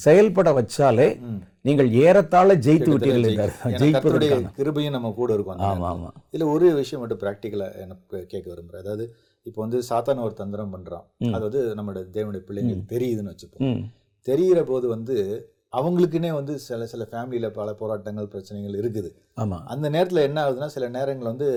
[0.03, 1.07] செயல்பட வச்சாலே
[1.65, 3.25] நீங்கள் ஏறத்தாழ ஜெயித்து விட்டீர்கள்
[3.81, 5.93] ஜெயிப்பதற்கான கிருபையும் நம்ம கூட இருக்கும் அந்த ஆமா நேரத்துல.
[5.93, 6.09] ஆமா.
[6.33, 8.83] இதுல ஒரு விஷயம் மட்டும் ப்ராக்டிக்கலா எனக்கு கேட்க விரும்புறேன்.
[8.85, 9.05] அதாவது
[9.45, 11.05] இப்போ வந்து சாத்தான ஒரு தந்திரம் பண்றான்.
[11.33, 13.81] அது வந்து நம்மளோட தேவனுடைய பிள்ளைங்களுக்கு தெரியுதுன்னு வச்சுப்போம்.
[14.27, 15.17] தெரிகிற போது வந்து
[15.73, 19.09] அவங்களுக்குன்னே வந்து சில சில ஃபேமிலியில பல போராட்டங்கள் பிரச்சனைகள் இருக்குது.
[19.37, 19.57] ஆமா.
[19.73, 21.47] அந்த நேரத்துல என்ன ஆகுதுன்னா சில நேரங்கள் வந்து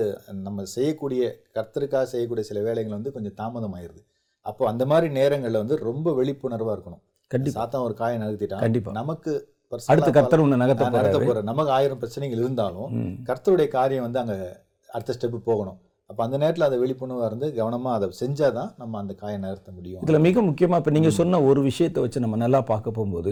[0.47, 1.21] நம்ம செய்யக்கூடிய
[1.57, 4.01] கர்த்தருக்காக செய்யக்கூடிய சில வேலைகள் வந்து கொஞ்சம் தாமதம் ஆயிருது
[4.49, 7.01] அப்போ அந்த மாதிரி நேரங்கள்ல வந்து ரொம்ப விழிப்புணர்வா இருக்கணும்.
[7.27, 7.57] கண்டிப்பா.
[7.57, 8.59] சாத்தான் ஒரு காயை நகர்த்திட்டான்.
[8.59, 8.91] கண்டிப்பா.
[8.91, 9.31] நமக்கு
[9.85, 11.43] அடுத்து கர்த்தர் உன்னை நகர்த்த போறேன்.
[11.43, 12.95] நமக்கு ஆயிரம் பிரச்சனைகள் இருந்தாலும்.
[13.23, 14.35] கர்த்தருடைய காரியம் வந்து அங்க
[14.87, 15.79] அடுத்த ஸ்டெப் போகணும்.
[16.09, 20.19] அப்ப அந்த நேரத்துல அதை விழிப்புணர்வா இருந்து கவனமா அதை செஞ்சாதான் நம்ம அந்த காயை நகர்த்த முடியும் இதுல
[20.25, 23.31] மிக முக்கியமா இப்ப நீங்க சொன்ன ஒரு விஷயத்தை வச்சு நம்ம நல்லா பார்க்க போகும்போது.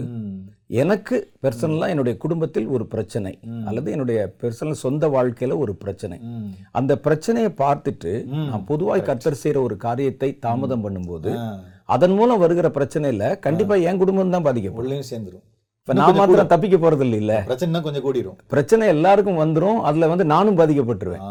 [0.82, 3.32] எனக்கு பர்சனலாக என்னுடைய குடும்பத்தில் ஒரு பிரச்சனை
[3.70, 6.18] அல்லது என்னுடைய பர்சனல் சொந்த வாழ்க்கையில ஒரு பிரச்சனை.
[6.80, 8.12] அந்த பிரச்சனையை பார்த்துட்டு.
[8.50, 11.32] நான் பொதுவாய் கர்த்தர் செய்யற ஒரு காரியத்தை தாமதம் பண்ணும்போது.
[11.96, 15.46] அதன் மூலம் வருகிற பிரச்சனையில கண்டிப்பா என் குடும்பம் தான் பாதிக்கப்படும் உள்ளேயும் சேர்ந்துரும்
[15.88, 17.34] இப்ப நான் மாத்திரம் தப்பிக்க போறது இல்ல.
[17.44, 18.34] பிரச்சனை கொஞ்சம் கூடிரும்.
[18.46, 19.78] பிரச்சனை எல்லாருக்கும் வந்துரும்.
[19.88, 21.22] அதுல வந்து நானும் பாதிக்கப்பட்டுருவேன்.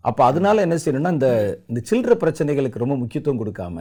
[0.00, 1.28] அப்ப அதனால என்ன செய்யணும்னா இந்த
[1.70, 3.76] இந்த சில்லற பிரச்சனைகளுக்கு ரொம்ப முக்கியத்துவம் கொடுக்காம.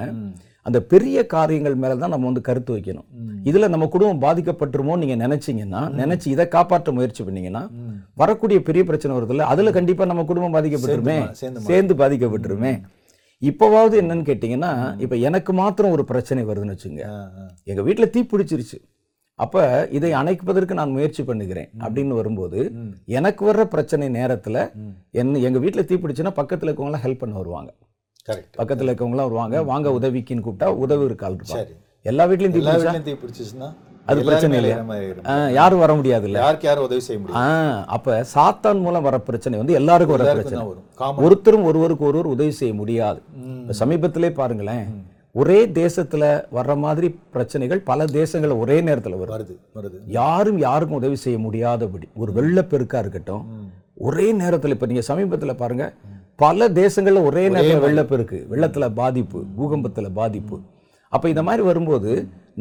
[0.61, 3.07] அந்த பெரிய காரியங்கள் மேல தான் நம்ம வந்து கருத்து வைக்கணும்.
[3.43, 7.63] இதுல நம்ம குடும்பம் பாதிக்கப்பட்டுருமோ நீங்க நினைச்சீங்கன்னா நினைச்சு இதை காப்பாற்ற முயற்சி பண்ணீங்கன்னா.
[8.13, 11.17] வரக்கூடிய பெரிய பிரச்சனை வருதுல்ல அதுல கண்டிப்பா நம்ம குடும்பம் பாதிக்கப்பட்டுருமே.
[11.69, 12.73] சேர்ந்து பாதிக்கப்பட்டுருமே.
[13.41, 17.03] இப்போவாவது என்னன்னு கேட்டிங்கன்னா இப்ப எனக்கு மாத்திரம் ஒரு பிரச்சனை வருதுன்னு வச்சுங்க.
[17.63, 18.79] எங்க வீட்டுல தீ பிடிச்சிருச்சு.
[19.39, 22.59] அப்ப இதை அணைப்பதற்கு நான் முயற்சி பண்ணுகிறேன் அப்படின்னு வரும்போது.
[23.09, 24.93] எனக்கு வர்ற பிரச்சனை நேரத்துல ம்.
[25.13, 27.69] என்ன எங்க வீட்டுல தீ பிடிச்சுன்னா பக்கத்துல இருக்கவங்களாம் ஹெல்ப் பண்ண வருவாங்க.
[28.57, 29.63] பக்கத்துல இருக்கவங்களாம் வருவாங்க.
[29.63, 31.37] வாங்க உதவிக்குன்னு கூப்பிட்டா உதவி இருக்காள்
[32.05, 33.69] எல்லா வீட்லயும் தீ பிடிச்சிச்சுன்னா
[34.05, 34.77] அது பிரச்சனை இல்லையா?
[35.49, 36.37] யாரும் வர முடியாதுல்ல?
[36.37, 40.61] யாருக்கு யாரும் உதவி செய்ய முடியும் அப்ப சாத்தான் மூலம் வர பிரச்சனை வந்து எல்லாருக்கும் வர பிரச்சனை.
[40.65, 41.23] வரும்.
[41.25, 43.19] ஒருத்தரும் ஒருவருக்கு ஒருவர் உதவி செய்ய முடியாது.
[43.79, 44.87] சமீபத்திலே பாருங்களேன்.
[45.37, 49.55] ஒரே தேசத்துல வர்ற மாதிரி பிரச்சனைகள் பல தேசங்கள்ல ஒரே நேரத்துல வருது.
[49.75, 53.43] வருது யாரும் யாருக்கும் உதவி செய்ய முடியாதபடி ஒரு வெள்ளப்பெருக்கா இருக்கட்டும்
[54.01, 55.85] ஒரே நேரத்துல இப்ப நீங்க சமீபத்துல பாருங்க
[56.39, 60.57] பல தேசங்கள்ல ஒரே நேரத்துல வெள்ளப்பெருக்கு வெள்ளத்துல பாதிப்பு பூகம்பத்துல பாதிப்பு.
[61.15, 62.11] அப்ப இந்த மாதிரி வரும்போது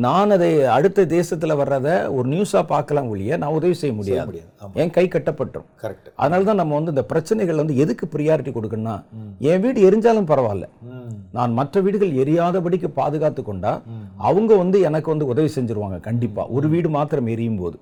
[0.05, 4.41] நான் அதை அடுத்த தேசத்துல வர்றத ஒரு நியூஸா பார்க்கலாம் ஒழிய நான் உதவி செய்ய முடியாது.
[4.83, 5.69] என் கை கட்டப்பட்டுரும்.
[5.83, 8.97] கரெக்ட் அதனால தான் நம்ம வந்து இந்த பிரச்சனைகள் வந்து எதுக்கு ப்ரியாரிட்டி கொடுக்கணும்னா
[9.51, 10.67] என் வீடு எரிஞ்சாலும் பரவாயில்ல.
[11.37, 13.73] நான் மற்ற வீடுகள் எரியாதபடிக்கு பாதுகாத்து கொண்டா
[14.29, 16.45] அவங்க வந்து எனக்கு வந்து உதவி செஞ்சிருவாங்க கண்டிப்பா.
[16.57, 17.79] ஒரு வீடு மாத்திரம் எரியும் போது.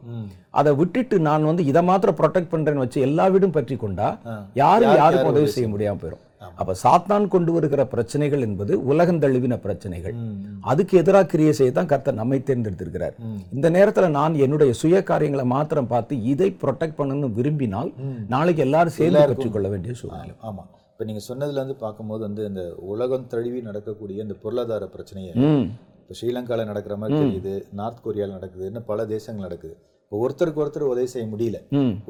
[0.60, 4.08] அதை விட்டுட்டு நான் வந்து இதை மாத்திரம் ப்ரொடெக்ட் பண்றேன்னு வச்சு எல்லா வீடும் பற்றி கொண்டா
[4.62, 6.24] யாரும் யாருக்கும் உதவி செய்ய முடியாம போயிடும்
[6.60, 10.14] அப்ப சாத்தான் கொண்டு வருகிற பிரச்சனைகள் என்பது உலகம் தழுவின பிரச்சனைகள்.
[10.72, 13.16] அதுக்கு எதிராக கிரியை செய்ய தான் கர்த்தர் நம்மை தேர்ந்தெடுத்திருக்கிறார்.
[13.56, 17.92] இந்த நேரத்துல நான் என்னுடைய சுய காரியங்களை மாத்திரம் பார்த்து இதை ப்ரொடெக்ட் பண்ணணும்னு விரும்பினால்
[18.34, 20.34] நாளைக்கு எல்லாரும் சேர்ந்து பெற்றுக்கொள்ள வேண்டிய சூழ்நிலை.
[20.50, 20.64] ஆமா.
[20.92, 25.32] இப்ப நீங்க சொன்னதுல இருந்து பார்க்கும்போது வந்து இந்த உலகம் தழுவி நடக்கக்கூடிய இந்த பொருளாதார பிரச்சனையை
[26.04, 29.74] இப்போ ஸ்ரீலங்கால நடக்கிற மாதிரி தெரியுது நார்த் கொரியால நடக்குது இன்னும் பல தேசங்கள் நடக்குது.
[30.04, 31.58] இப்போ ஒருத்தருக்கு ஒருத்தர் உதவி செய்ய முடியல.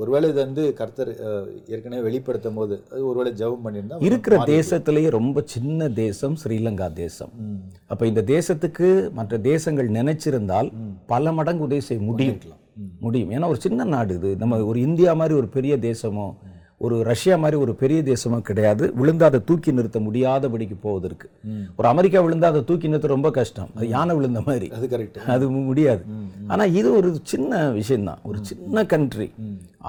[0.00, 1.10] ஒருவேளை இது வந்து கர்த்தர்
[1.74, 7.32] ஏற்கனவே வெளிப்படுத்தும் போது அது ஒருவேளை ஜெபம் பண்ணியிருந்தா இருக்கிற தேசத்திலேயே ரொம்ப சின்ன தேசம் ஸ்ரீலங்கா தேசம்.
[7.92, 10.70] அப்ப இந்த தேசத்துக்கு மற்ற தேசங்கள் நினைச்சிருந்தால்
[11.14, 12.40] பல மடங்கு உதவி செய்ய முடியும்.
[13.06, 13.30] முடியும்.
[13.36, 14.32] ஏன்னா ஒரு சின்ன நாடு இது.
[14.42, 16.26] நம்ம ஒரு இந்தியா மாதிரி ஒரு பெரிய தேசமோ
[16.84, 18.84] ஒரு ரஷ்யா மாதிரி ஒரு பெரிய தேசமோ கிடையாது.
[19.00, 21.26] விழுந்தா அதை தூக்கி நிறுத்த முடியாதபடிக்கு போவதற்கு
[21.76, 23.70] ஒரு அமெரிக்கா விழுந்தா அதை தூக்கி நிறுத்த ரொம்ப கஷ்டம்.
[23.76, 24.68] அது யானை விழுந்த மாதிரி.
[24.76, 26.02] அது கரெக்ட் அது முடியாது.
[26.46, 29.28] ஆனா இது ஒரு சின்ன விஷயம்தான் ஒரு சின்ன கண்ட்ரி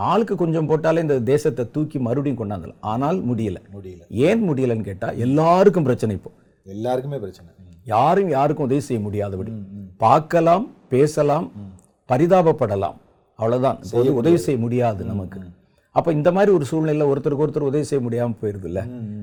[0.10, 3.60] ஆளுக்கு கொஞ்சம் போட்டாலே இந்த தேசத்தை தூக்கி மறுபடியும் கொண்டாந்தலாம் ஆனால் முடியல.
[3.76, 4.04] முடியல.
[4.28, 6.32] ஏன் முடியலன்னு கேட்டா எல்லாருக்கும் பிரச்சனை இப்போ.
[6.76, 7.50] எல்லாருக்குமே பிரச்சனை.
[7.94, 9.52] யாரும் யாருக்கும் உதவி செய்ய முடியாதபடி.
[10.04, 11.48] பார்க்கலாம் பேசலாம்
[12.10, 12.98] பரிதாபப்படலாம்.
[13.40, 13.78] அவ்வளவுதான்.
[13.84, 15.40] இப்போது உதவி செய்ய முடியாது நமக்கு.
[15.96, 18.80] அப்ப இந்த மாதிரி ஒரு சூழ்நிலையில் ஒருத்தருக்கு ஒருத்தர் உதவி செய்ய முடியாம போயிருதுல்ல?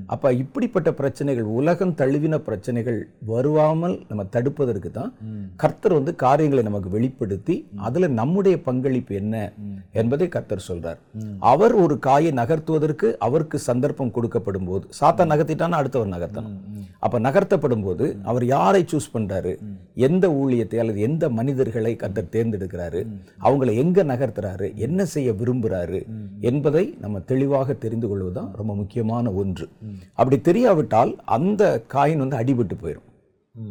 [0.06, 5.12] அப்ப இப்படிப்பட்ட பிரச்சனைகள் உலகம் தழுவின பிரச்சனைகள் வருவாமல் நம்ம தடுப்பதற்கு தான்
[5.56, 9.52] கர்த்தர் வந்து காரியங்களை நமக்கு வெளிப்படுத்தி அதுல நம்முடைய பங்களிப்பு என்ன
[9.92, 10.98] என்பதை கர்த்தர் சொல்றார்.
[11.38, 16.56] அவர் ஒரு காயை நகர்த்துவதற்கு அவருக்கு சந்தர்ப்பம் கொடுக்கப்படும் போது சாத்தா நகர்த்திட்டான்னா அடுத்தவர் நகர்த்தணும்.
[16.98, 19.58] அப்ப நகர்த்தப்படும் போது அவர் யாரை சூஸ் பண்றாரு?
[19.94, 23.06] எந்த ஊழியத்தை அல்லது எந்த மனிதர்களை கர்த்தர் தேர்ந்தெடுக்கிறாரு?
[23.42, 24.74] அவங்களை எங்க நகர்த்துறாரு?
[24.74, 26.06] என்ன செய்ய விரும்புறாரு?
[26.40, 29.68] என்பதை நம்ம தெளிவாக தெரிந்து கொள்வதுதான் ரொம்ப முக்கியமான ஒன்று.
[30.18, 31.62] அப்படி தெரியாவிட்டால் அந்த
[31.94, 33.08] காயின் வந்து அடிபட்டு போயிடும்.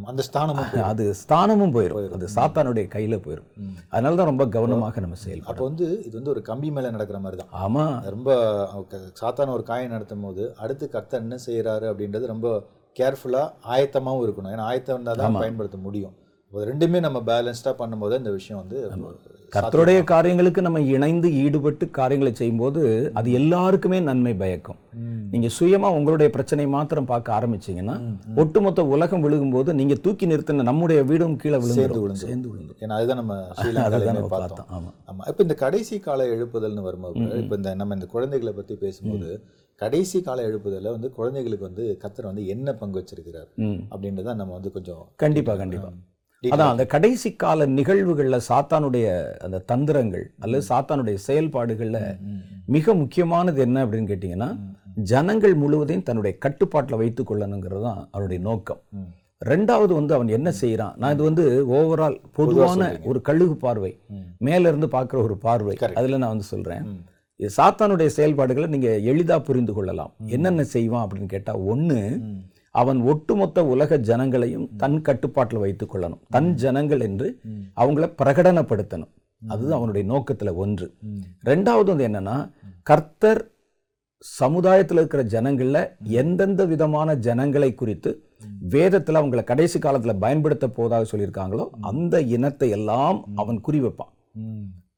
[0.10, 3.47] அந்த ஸ்தானமும் அது ஸ்தானமும் போயிடும் அது சாத்தானுடைய கையில போயிடும்
[3.93, 7.39] அதனால தான் ரொம்ப கவனமாக நம்ம செயல்படும் அப்போ வந்து இது வந்து ஒரு கம்பி மேல நடக்கிற மாதிரி
[7.39, 8.29] தான் ஆமா ரொம்ப
[9.21, 12.49] சாத்தான ஒரு காயை நடத்தும் போது அடுத்து கர்த்தர் என்ன செய்யறாரு அப்படின்றது ரொம்ப
[12.95, 14.53] கேர்ஃபுல்லா ஆயத்தமாவும் இருக்கணும்.
[14.55, 16.15] ஏன்னா ஆயத்தம் இருந்தால் தான் பயன்படுத்த முடியும்.
[16.53, 18.77] ரெண்டுமே நம்ம பேலன்ஸ்டா பண்ணும்போது இந்த விஷயம் வந்து
[19.53, 22.81] கர்த்தருடைய காரியங்களுக்கு நம்ம இணைந்து ஈடுபட்டு காரியங்களை செய்யும்போது
[23.19, 24.77] அது எல்லாருக்குமே நன்மை பயக்கும்.
[25.33, 27.95] நீங்க சுயமா உங்களுடைய பிரச்சனை மாத்திரம் பார்க்க ஆரம்பிச்சீங்கன்னா
[28.35, 31.81] ஒட்டுமொத்த உலகம் விழுகும்போது நீங்க தூக்கி நிறுத்தின நம்முடைய வீடும் கீழே விழுந்து.
[32.23, 33.35] சேர்ந்து விழுந்து ஏன்னா அதுதான் நம்ம
[34.35, 34.69] பார்த்தோம்.
[34.77, 34.91] ஆமா.
[35.09, 35.23] ஆமா.
[35.31, 37.09] இப்போ இந்த கடைசி கால எழுப்புதல்னு வரும்போது
[37.41, 39.29] இப்போ இந்த நம்ம இந்த குழந்தைகளை பத்தி பேசும்போது
[39.81, 43.49] கடைசி கால எழுப்புதல்ல வந்து குழந்தைகளுக்கு வந்து கர்த்தர் வந்து என்ன பங்கு வச்சிருக்கிறார்
[43.91, 45.91] அப்படின்றத நம்ம வந்து கொஞ்சம் கண்டிப்பா கண்டிப்பா.
[46.49, 51.99] அதான் அந்த கடைசி கால நிகழ்வுகள்ல சாத்தானுடைய அந்த தந்திரங்கள் அல்லது சாத்தானுடைய செயல்பாடுகள்ல
[52.65, 54.49] மிக முக்கியமானது என்ன அப்படின்னு கேட்டிங்கன்னா
[55.12, 58.82] ஜனங்கள் முழுவதையும் தன்னுடைய கட்டுப்பாட்டில் வைத்துக் கொள்ளணுங்கிறது தான் அவருடைய நோக்கம்.
[59.45, 63.99] ரெண்டாவது வந்து அவன் என்ன செய்யறான் நான் இது வந்து ஓவரால் பொதுவான ஒரு கழுகு பார்வை.
[64.38, 65.75] மேல இருந்து பார்க்குற ஒரு பார்வை.
[65.95, 66.84] அதுல நான் வந்து சொல்றேன்.
[67.36, 70.12] இது சாத்தானுடைய செயல்பாடுகளை நீங்க எளிதா புரிந்து கொள்ளலாம்.
[70.25, 71.99] என்னென்ன செய்வான் அப்படின்னு கேட்டா ஒண்ணு
[72.75, 76.21] அவன் ஒட்டுமொத்த உலக ஜனங்களையும் தன் கட்டுப்பாட்டில் வைத்துக் கொள்ளணும்.
[76.29, 77.27] தன் ஜனங்கள் என்று
[77.75, 79.12] அவங்கள பிரகடனப்படுத்தணும்.
[79.47, 80.88] அதுதான் அவனுடைய நோக்கத்துல ஒன்று.
[81.45, 82.38] ரெண்டாவது வந்து என்னன்னா
[82.84, 83.41] கர்த்தர்
[84.25, 85.77] சமுதாயத்தில் இருக்கிற ஜனங்கள்ல
[86.21, 88.12] எந்தெந்த விதமான ஜனங்களை குறித்து
[88.69, 94.13] வேதத்துல அவங்கள கடைசி காலத்துல பயன்படுத்த போவதாக சொல்லியிருக்காங்களோ அந்த இனத்தை எல்லாம் அவன் குறி வைப்பான்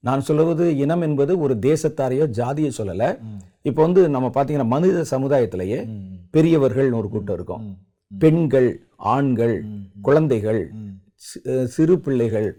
[0.04, 3.04] நான் சொல்லுவது இனம் என்பது ஒரு தேசத்தாரையோ ஜாதியை சொல்லல.
[3.70, 5.80] இப்போ வந்து நம்ம பார்த்தீங்கன்னா மனித சமுதாயத்திலேயே
[6.36, 7.64] பெரியவர்கள்னு ஒரு கூட்டம் இருக்கும்.
[8.12, 8.70] பெண்கள்
[9.14, 9.56] ஆண்கள்
[10.08, 10.62] குழந்தைகள்
[11.76, 12.50] சிறு பிள்ளைகள்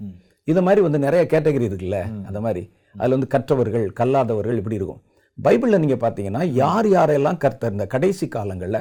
[0.49, 2.63] இந்த மாதிரி வந்து நிறைய கேட்டகரி இருக்குல்ல அந்த மாதிரி.
[2.95, 5.03] அதுல வந்து கற்றவர்கள் கல்லாதவர்கள் இப்படி இருக்கும்.
[5.39, 8.79] பைபிள்ல நீங்க பார்த்தீங்கன்னா யார் யாரெல்லாம் கர்த்தர் இந்த கடைசி காலங்கள்ல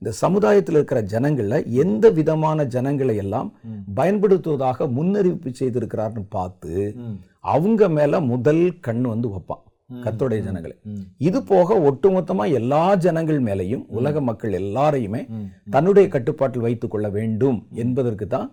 [0.00, 3.48] இந்த சமுதாயத்தில் இருக்கிற ஜனங்கள்ல எந்த விதமான ஜனங்களை எல்லாம்
[3.98, 6.74] பயன்படுத்துவதாக முன்னறிவிப்பு செய்திருக்கிறார்னு பார்த்து
[7.52, 9.62] அவங்க மேல முதல் கண் வந்து வைப்பான்
[10.04, 10.74] கர்த்தருடைய ஜனங்களை.
[11.28, 15.20] இது போக ஒட்டுமொத்தமா எல்லா ஜனங்கள் மேலையும் உலக மக்கள் எல்லாரையுமே.
[15.74, 18.46] தன்னுடைய கட்டுப்பாட்டில் வைத்துக் கொள்ள வேண்டும் என்பதற்கு தான்.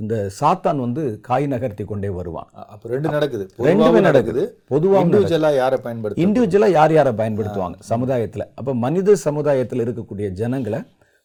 [0.00, 2.48] இந்த சாத்தான் வந்து காய் நகர்த்தி கொண்டே வருவான்.
[2.74, 3.44] அப்ப ரெண்டு நடக்குது.
[3.68, 4.44] ரெண்டுமே நடக்குது.
[4.72, 7.78] பொதுவாக இண்டிவிஜுவலா யாரை பயன்படுத்த இண்டிவிஜுவலா யார் யாரை பயன்படுத்துவாங்க?
[7.92, 8.46] சமுதாயத்துல.
[8.54, 10.80] அப்ப மனித சமுதாயத்துல இருக்கக்கூடிய ஜனங்களை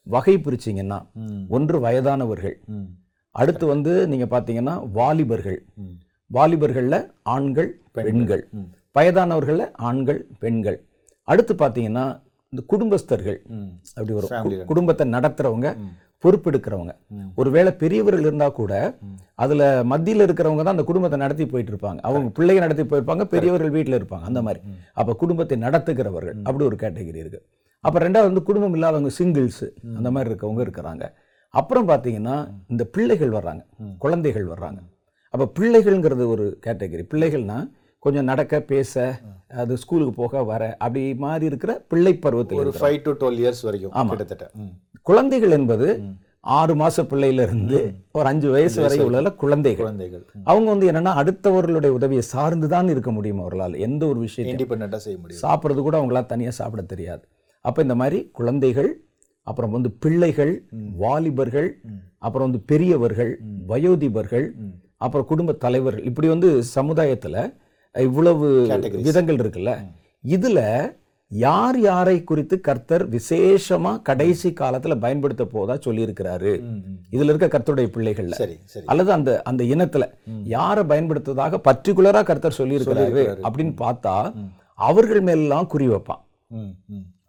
[0.06, 1.00] வகை பிரிச்சீங்கன்னா.
[1.56, 2.56] ஒன்று வயதானவர்கள்.
[3.34, 5.60] அடுத்து வந்து நீங்க பாத்தீங்கன்னா வாலிபர்கள்.
[6.34, 8.42] வாலிபர்கள்ல ஆண்கள் பெண்கள்.
[8.94, 10.78] வயதானவர்கள்ல ஆண்கள் பெண்கள்.
[11.28, 12.04] அடுத்து பாத்தீங்கன்னா
[12.52, 13.40] இந்த குடும்பஸ்தர்கள்.
[13.94, 14.30] அப்படி வரும்.
[14.66, 15.90] குடும்பத்தை நடத்துறவங்க ம்.
[16.24, 16.92] பொறுப்பெடுக்கிறவங்க.
[17.34, 18.72] ஒருவேளை பெரியவர்கள் இருந்தா கூட
[19.34, 22.00] அதுல மத்தியில இருக்கிறவங்க தான் அந்த குடும்பத்தை நடத்தி போயிட்டு இருப்பாங்க.
[22.00, 24.20] அவங்க பிள்ளைங்க நடத்தி போயிருப்பாங்க பெரியவர்கள் வீட்டில் இருப்பாங்க.
[24.20, 24.64] அந்த மாதிரி.
[24.92, 27.40] அப்ப குடும்பத்தை நடத்துகிறவர்கள் அப்படி ஒரு கேட்டகரி இருக்கு.
[27.84, 29.64] அப்ப ரெண்டாவது வந்து குடும்பம் இல்லாதவங்க சிங்கிள்ஸ்
[29.96, 31.04] அந்த மாதிரி இருக்கவங்க இருக்கிறாங்க.
[31.54, 32.36] அப்புறம் பாத்தீங்கன்னா
[32.68, 33.62] இந்த பிள்ளைகள் வர்றாங்க.
[33.98, 34.80] குழந்தைகள் வர்றாங்க.
[35.34, 37.02] அப்ப பிள்ளைகள்ங்கிறது ஒரு கேட்டகரி.
[37.10, 37.58] பிள்ளைகள்னா
[38.02, 38.92] கொஞ்சம் நடக்க பேச
[39.56, 44.10] அது ஸ்கூலுக்கு போக வர அப்படி மாதிரி இருக்கிற பிள்ளை பருவத்தில் ஒரு ஃபைவ் டு டுவெல் இயர்ஸ் வரைக்கும்
[44.10, 44.46] கிட்டத்தட்ட.
[44.54, 44.72] ம்.
[45.06, 45.88] குழந்தைகள் என்பது
[46.50, 47.78] ஆறு மாச பிள்ளையில இருந்து
[48.12, 49.86] ஒரு அஞ்சு வயசு வரை உள்ள குழந்தைகள்.
[49.86, 50.22] குழந்தைகள்.
[50.44, 53.74] அவங்க வந்து என்னன்னா அடுத்தவர்களுடைய உதவியை சார்ந்து தான் இருக்க முடியும் அவர்களால்?
[53.78, 54.54] எந்த ஒரு விஷயத்தையும்.
[54.54, 57.24] இண்டிபெண்டா செய்ய முடியும் சாப்பிட்றது கூட அவங்களால தனியா சாப்பிட தெரியாது.
[57.64, 58.90] அப்ப இந்த மாதிரி குழந்தைகள்
[59.46, 60.54] அப்புறம் வந்து பிள்ளைகள்
[60.98, 61.68] வாலிபர்கள்
[62.18, 63.32] அப்புறம் வந்து பெரியவர்கள்
[63.66, 64.46] வயோதிபர்கள்
[65.00, 67.36] அப்புறம் குடும்ப தலைவர்கள் இப்படி வந்து சமுதாயத்துல
[67.98, 68.48] இவ்வளவு.
[69.02, 69.72] விதங்கள் இருக்குல்ல.
[70.26, 70.60] இதுல
[71.28, 76.52] யார் யாரை குறித்து கர்த்தர் விசேஷமா கடைசி காலத்துல பயன்படுத்த போதா சொல்லியிருக்கிறாரு.
[77.10, 78.32] இதுல இருக்க கர்த்தருடைய பிள்ளைகள்ல.
[78.86, 80.06] அல்லது அந்த அந்த இனத்துல.
[80.44, 83.24] யாரை பயன்படுத்துவதாக பர்டிகுலரா கர்த்தர் சொல்லியிருக்கிறாரு.
[83.42, 84.16] அப்படின்னு பார்த்தா
[84.74, 86.22] அவர்கள் மேலெல்லாம் குறி வைப்பான்.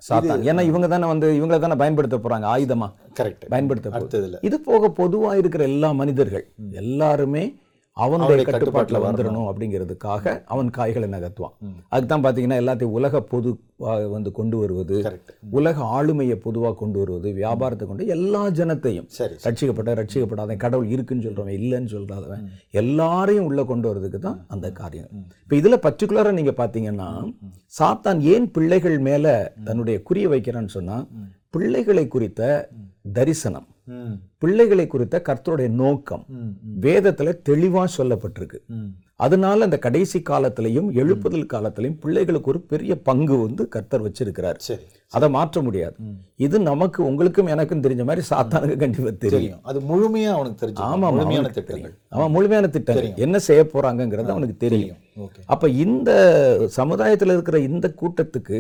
[0.10, 0.44] சாத்தான்.
[0.50, 2.48] ஏன்னா இவங்க தானே வந்து இவங்கள தானே பயன்படுத்த போறாங்க.
[2.56, 2.94] ஆயுதமா?
[3.20, 3.90] கரெக்ட் பயன்படுத்த
[4.42, 7.44] இது போக பொதுவா இருக்கிற எல்லா மனிதர்கள் எல்லாருமே
[7.98, 11.56] அவனுடைய கட்டுப்பாட்டுல வந்துடணும் அப்படிங்கிறதுக்காக அவன் காய்களை நகர்த்துவான்.
[11.92, 13.50] அதுக்கு தான் பாத்தீங்கன்னா எல்லாத்தையும் உலக பொது
[14.14, 14.98] வந்து கொண்டு வருவது
[15.60, 19.08] உலக ஆளுமையை பொதுவா கொண்டு வருவது வியாபாரத்தை கொண்டு எல்லா ஜனத்தையும்.
[19.48, 22.46] ரட்சிக்கப்பட்ட ரட்சிக்கப்படாதவன் கடவுள் இருக்குன்னு சொல்றவன் இல்லைன்னு சொல்றாதவன்
[22.82, 25.12] எல்லாரையும் உள்ள கொண்டு வரதுக்கு தான் அந்த காரியம்.
[25.44, 27.10] இப்போ இதுல பர்டிகுலரா நீங்க பாத்தீங்கன்னா
[27.80, 29.36] சாத்தான் ஏன் பிள்ளைகள் மேல
[29.70, 30.98] தன்னுடைய குறிய வைக்கிறான்னு சொன்னா
[31.56, 32.42] பிள்ளைகளை குறித்த
[33.20, 33.70] தரிசனம்.
[34.42, 36.26] பிள்ளைகளை குறித்த கர்த்தருடைய நோக்கம்
[36.86, 38.60] வேதத்துல தெளிவா சொல்லப்பட்டிருக்கு.
[39.26, 44.60] அதனால அந்த கடைசி காலத்திலையும் எழுப்புதல் காலத்திலையும் பிள்ளைகளுக்கு ஒரு பெரிய பங்கு வந்து கர்த்தர் வச்சிருக்கிறார்.
[44.68, 44.86] சரி
[45.18, 45.96] அதை மாற்ற முடியாது.
[46.46, 49.36] இது நமக்கு உங்களுக்கும் எனக்கும் தெரிஞ்ச மாதிரி சாத்தானுக்கு கண்டிப்பா தெரியும்.
[49.36, 49.60] தெரியும்.
[49.70, 51.82] அது முழுமையா அவனுக்கு தெரிஞ்சு ஆமா ஆமா, முழுமையான திட்டங்கள்.
[51.82, 51.98] தெரியும்.
[52.16, 55.00] அவன் முழுமையான திட்டம் என்ன செய்ய போறாங்கங்கிறது அவனுக்கு தெரியும்.
[55.54, 56.12] அப்ப இந்த
[56.78, 58.60] சமுதாயத்துல இருக்கிற இந்த கூட்டத்துக்கு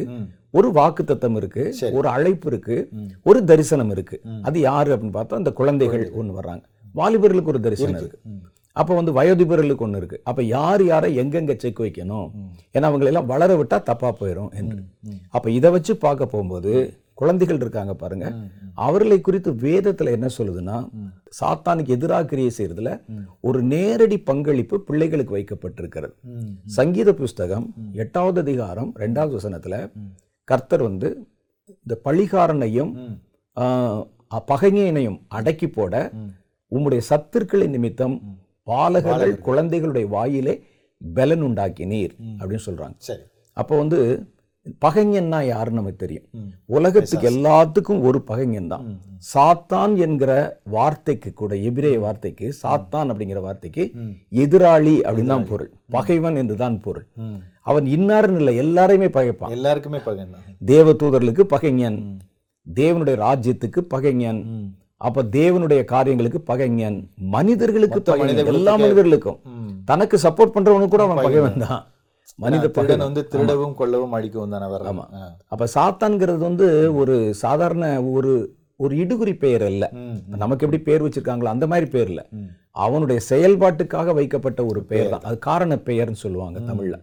[0.59, 1.63] ஒரு வாக்கு தத்தம் இருக்கு
[1.97, 2.77] ஒரு அழைப்பு இருக்கு
[3.23, 4.17] ஒரு தரிசனம் இருக்கு.
[4.47, 6.63] அது யாரு அப்படின்னு பார்த்தா அந்த குழந்தைகள் ஒண்ணு வர்றாங்க.
[6.95, 8.17] வாலிபர்களுக்கு ஒரு தரிசனம் இருக்கு.
[8.75, 10.17] அப்ப வந்து வயோதிபர்களுக்கு ஒண்ணு இருக்கு.
[10.29, 12.27] அப்ப யார் யாரை எங்கெங்க செக் வைக்கணும்?
[12.75, 14.77] ஏன்னா அவங்களை எல்லாம் வளர விட்டா தப்பா போயிடும் என்று.
[15.29, 16.73] அப்ப இதை வச்சு பார்க்க போகும்போது
[17.13, 18.27] குழந்தைகள் இருக்காங்க பாருங்க.
[18.85, 20.77] அவர்களை குறித்து வேதத்துல என்ன சொல்லுதுன்னா
[21.39, 22.91] சாத்தானுக்கு எதிராக கிரியை செய்யறதுல
[23.41, 26.15] ஒரு நேரடி பங்களிப்பு பிள்ளைகளுக்கு வைக்கப்பட்டிருக்கிறது.
[26.77, 27.67] சங்கீத புஸ்தகம்
[28.03, 29.75] எட்டாவது அதிகாரம் ரெண்டாவது வசனத்துல
[30.47, 31.09] கர்த்தர் வந்து
[31.83, 32.93] இந்த பழிகாரனையும்
[34.49, 36.11] பகைஞனையும் அடக்கி போட
[36.71, 38.15] உம்முடைய சத்துருக்களின் நிமித்தம்
[38.63, 40.53] பாலகர்கள் குழந்தைகளுடைய வாயிலே
[41.01, 42.95] பலன் உண்டாக்கினீர் அப்படின்னு சொல்றாங்க.
[42.97, 43.23] சரி.
[43.57, 43.99] அப்போ வந்து
[44.83, 46.25] பகைஞன்னா யாருன்னு நமக்கு தெரியும்.
[46.65, 48.85] உலகத்துக்கு எல்லாத்துக்கும் ஒரு பகைஞன் தான்.
[49.33, 50.31] சாத்தான் என்கிற
[50.75, 53.83] வார்த்தைக்கு கூட எபிரேய வார்த்தைக்கு சாத்தான் அப்படிங்கிற வார்த்தைக்கு
[54.43, 55.71] எதிராளி அப்படின்னு தான் பொருள்.
[55.89, 57.07] பகைவன் என்று தான் பொருள்
[57.61, 59.55] அவன் இன்னாருன்னு இல்லை எல்லாரையுமே பகைப்பான்.
[59.57, 60.45] எல்லாருக்குமே பகன் தான்.
[60.65, 61.99] தேவ தூதர்களுக்கு பகைஞன்
[62.67, 64.41] தேவனுடைய ராஜ்யத்துக்கு பகைஞன்.
[64.97, 66.97] அப்ப தேவனுடைய காரியங்களுக்கு பகைஞன்.
[67.15, 68.01] மனிதர்களுக்கு
[68.45, 69.39] எல்லா மனிதர்களுக்கும்.
[69.85, 71.57] தனக்கு சப்போர்ட் பண்றவனுக்கு கூட அவன் பகைவன்.
[71.57, 71.85] தான்.
[72.35, 72.99] மனித பகைவன்.
[72.99, 74.99] வந்து திருடவும் கொல்லவும் அடிக்கவும் தானே வர்றான்.
[75.13, 75.35] ஆ.
[75.47, 78.33] அப்ப சாத்தான்ங்கிறது வந்து ஒரு சாதாரண ஒரு
[78.75, 79.91] ஒரு இடுகுறி பெயர் அல்ல.
[80.25, 82.29] நமக்கு எப்படி பேர் வச்சிருக்காங்களோ அந்த மாதிரி பேர் இல்ல.
[82.71, 85.21] அவனுடைய செயல்பாட்டுக்காக வைக்கப்பட்ட ஒரு பெயர் தான்.
[85.21, 86.95] அது காரண பெயர்னு சொல்லுவாங்க தமிழ்ல.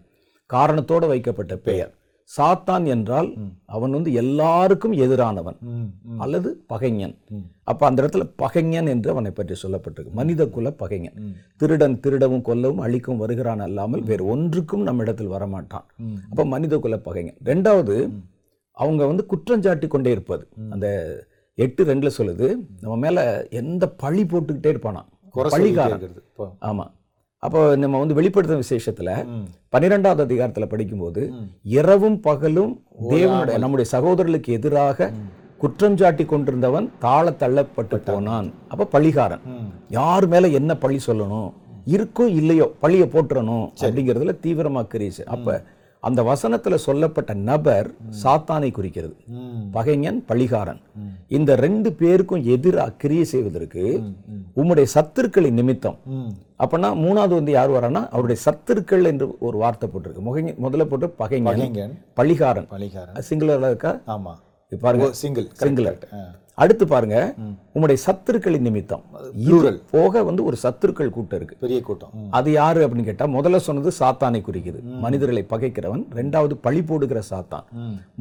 [0.49, 1.91] காரணத்தோட வைக்கப்பட்ட பெயர்.
[2.37, 3.29] சாத்தான் என்றால்
[3.75, 5.57] அவன் வந்து எல்லாருக்கும் எதிரானவன்
[6.23, 7.15] அல்லது பகைஞன்.
[7.71, 10.13] அப்ப அந்த இடத்துல பகைஞன் என்று அவனை பற்றி சொல்லப்பட்டிருக்கு.
[10.19, 11.15] மனித குல பகைஞன்.
[11.61, 15.87] திருடன் திருடவும் கொல்லவும் அழிக்கவும் வருகிறான் அல்லாமல் வேறு ஒன்றுக்கும் நம்ம இடத்தில் வரமாட்டான்
[16.31, 17.39] அப்ப மனித குல பகைஞன்.
[17.51, 17.97] ரெண்டாவது
[18.77, 20.43] அவங்க வந்து குற்றஞ்சாட்டி கொண்டே இருப்பது.
[20.75, 20.87] அந்த
[21.57, 22.47] எட்டு ரெண்டுல சொல்லுது
[22.81, 23.19] நம்ம மேல
[23.61, 25.01] எந்த பழி போட்டுக்கிட்டே இருப்பானா?
[25.55, 26.05] பழிகாரன்
[26.69, 26.85] ஆமா.
[27.43, 29.09] அப்போ நம்ம வந்து வெளிப்படுத்தும் விசேஷத்துல
[29.73, 31.21] பன்னிரெண்டாவது அதிகாரத்துல படிக்கும்போது
[31.77, 32.73] இரவும் பகலும்
[33.09, 35.11] தேவனுடைய நம்முடைய சகோதரர்களுக்கு எதிராக
[35.61, 38.47] குற்றம் சாட்டி கொண்டிருந்தவன் தாழ தள்ளப்பட்டு போனான்.
[38.67, 39.43] அப்ப பழிகாரன்.
[39.89, 41.49] யார் மேல என்ன பழி சொல்லணும்?
[41.95, 45.21] இருக்கோ இல்லையோ பழிய போட்டுறணும் அப்படிங்கிறதுல தீவிரமா கிரீஸ்.
[45.35, 45.57] அப்ப
[46.07, 47.87] அந்த வசனத்துல சொல்லப்பட்ட நபர்
[48.23, 49.15] சாத்தானை குறிக்கிறது.
[49.73, 50.79] பகைஞன் பழிகாரன்.
[51.27, 53.83] இந்த ரெண்டு பேருக்கும் எதிராக கிரியை செய்வதற்கு
[54.55, 55.97] உம்முடைய சத்துருக்களின் நிமித்தம்.
[56.05, 56.29] ம்
[56.63, 60.25] அப்பனா மூணாவது வந்து யார் வரானா அவருடைய சத்துருக்கள் என்று ஒரு வார்த்தை போட்டிருக்கு.
[60.27, 62.67] முகங்க முதல்ல போட்டு பகைஞன் பழிகாரன்.
[62.75, 63.91] பலிகாரன் சிங்குலர்ல இருக்கா?
[64.07, 64.33] ஆமா.
[64.73, 65.05] இப்ப பாருங்க.
[65.21, 65.95] Single Singular.
[66.63, 67.17] அடுத்து பாருங்க
[67.75, 69.03] உம்முடைய சத்துருக்களின் நிமித்தம்.
[69.93, 71.55] போக வந்து ஒரு சத்துருக்கள் கூட்டம் இருக்கு.
[71.63, 72.13] பெரிய கூட்டம்.
[72.37, 74.79] அது யாரு அப்படின்னு கேட்டா முதல்ல சொன்னது சாத்தானை குறிக்குது.
[75.03, 77.65] மனிதர்களை பகைக்கிறவன் ரெண்டாவது பழி போடுகிற சாத்தான்.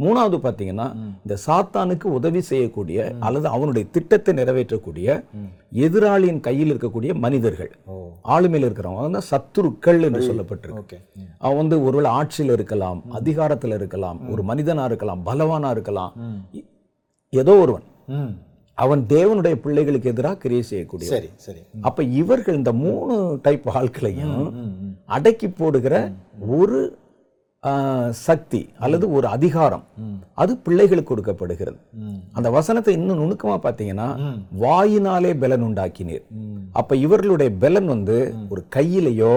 [0.03, 0.87] மூணாவது பாத்தீங்கன்னா
[1.25, 5.09] இந்த சாத்தானுக்கு உதவி செய்யக்கூடிய அல்லது அவனுடைய திட்டத்தை நிறைவேற்றக்கூடிய
[5.87, 7.73] எதிராளியின் கையில் இருக்கக்கூடிய மனிதர்கள்.
[8.35, 10.99] ஆளுமையில் இருக்கிறவங்க வந்து சத்துருக்கள் என்று சொல்லப்பட்டிருக்கு.
[11.45, 16.13] அவன் வந்து ஒருவேளை ஆட்சியில் இருக்கலாம் அதிகாரத்தில் இருக்கலாம் ஒரு மனிதனா இருக்கலாம் பலவானா இருக்கலாம்
[17.33, 17.87] ஏதோ ஒருவன்.
[18.79, 21.61] அவன் தேவனுடைய பிள்ளைகளுக்கு எதிராக கிரியை செய்யக்கூடிய சரி சரி.
[21.89, 23.15] அப்ப இவர்கள் இந்த மூணு
[23.47, 24.41] டைப் ஆட்களையும்
[25.17, 25.95] அடக்கி போடுகிற
[26.59, 26.81] ஒரு
[28.27, 29.83] சக்தி அல்லது ஒரு அதிகாரம்
[30.43, 31.79] அது பிள்ளைகளுக்கு கொடுக்கப்படுகிறது.
[32.37, 34.07] அந்த வசனத்தை இன்னும் நுணுக்கமா பார்த்தீங்கன்னா
[34.65, 36.25] வாயினாலே பலன் உண்டாக்கினீர்.
[36.81, 38.19] அப்ப இவர்களுடைய பலன் வந்து
[38.49, 39.35] ஒரு கையிலேயோ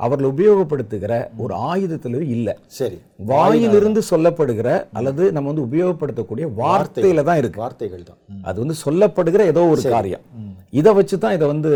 [0.00, 2.48] அவர்கள் உபயோகப்படுத்துகிற ஒரு ஆயுதத்திலோ இல்ல.
[2.66, 2.98] சரி.
[3.30, 7.60] வாயிலிருந்து சொல்லப்படுகிற அல்லது நம்ம வந்து உபயோகப்படுத்தக்கூடிய வார்த்தையில தான் இருக்கு.
[7.60, 8.18] வார்த்தைகள் தான்.
[8.42, 10.24] அது வந்து சொல்லப்படுகிற ஏதோ ஒரு காரியம்.
[10.72, 11.70] இதை வச்சு தான் இதை வந்து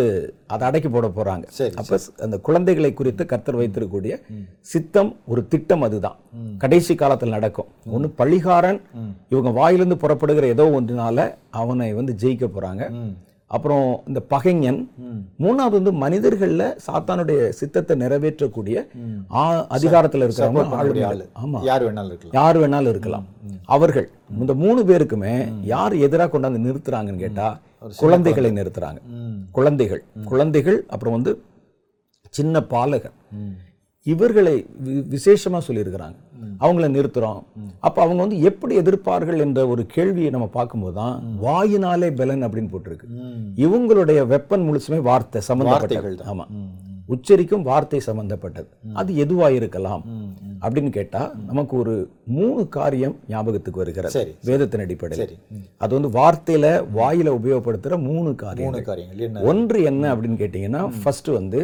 [0.47, 1.45] அதை அடக்கி போட போறாங்க.
[1.59, 4.15] சரி, அப்ப அந்த குழந்தைகளை குறித்து கர்த்தர் வைத்திருக்கக்கூடிய
[4.61, 6.17] சித்தம் ஒரு திட்டம் அதுதான்.
[6.59, 7.69] கடைசி காலத்தில் நடக்கும்.
[7.97, 8.81] ஒண்ணு பழிகாரன்
[9.29, 12.83] இவங்க வாயிலிருந்து புறப்படுகிற ஏதோ ஒன்றினால அவனை வந்து ஜெயிக்க போறாங்க.
[13.57, 14.79] அப்புறம் இந்த பகைஞன்.
[15.45, 18.77] மூணாவது வந்து மனிதர்கள்ல சாத்தானுடைய சித்தத்தை நிறைவேற்றக்கூடிய
[19.77, 20.63] அதிகாரத்துல இருக்கிறவங்க
[21.45, 21.59] ஆமா.
[21.71, 22.39] யார் வேணாலும் இருக்கலாம்.
[22.39, 23.27] யார் வேணாலும் இருக்கலாம்.
[23.77, 24.09] அவர்கள்.
[24.41, 25.35] இந்த மூணு பேருக்குமே
[25.75, 27.49] யார் எதிராக கொண்டாந்து நிறுத்துறாங்கன்னு கேட்டா
[28.03, 29.01] குழந்தைகளை நிறுத்துறாங்க.
[29.53, 30.03] குழந்தைகள்.
[30.25, 31.33] குழந்தைகள் அப்புறம் வந்து
[32.31, 33.17] சின்ன பாலகர்
[34.07, 34.57] இவர்களை
[35.17, 36.17] விசேஷமா சொல்லியிருக்கிறாங்க.
[36.65, 37.41] அவங்கள நிறுத்துறோம்.
[37.87, 43.09] அப்ப அவங்க வந்து எப்படி எதிர்ப்பார்கள் என்ற ஒரு கேள்வியை நம்ம பார்க்கும்போது தான் வாயினாலே பலன் அப்படின்னு போட்டிருக்கு.
[43.65, 46.31] இவங்களுடைய வெப்பன் முழுசுமே வார்த்தை வார்த்தைகள் சம்பந்தப்பட்டது தான்.
[46.33, 46.47] ஆமா.
[46.61, 46.73] ம்
[47.13, 48.69] உச்சரிக்கும் வார்த்தை சம்பந்தப்பட்டது.
[49.01, 50.03] அது எதுவா இருக்கலாம்
[50.65, 51.95] அப்படின்னு கேட்டா நமக்கு ஒரு
[52.37, 54.13] மூணு காரியம் ஞாபகத்துக்கு வருகிறது.
[54.49, 55.33] வேதத்தின் அடிப்படையில்.
[55.85, 56.67] அது வந்து வார்த்தையில
[56.99, 58.79] வாயில உபயோகப்படுத்துற மூணு காரியம்
[59.51, 61.63] ஒன்று என்ன அப்படின்னு கேட்டீங்கன்னா ஃபர்ஸ்ட் வந்து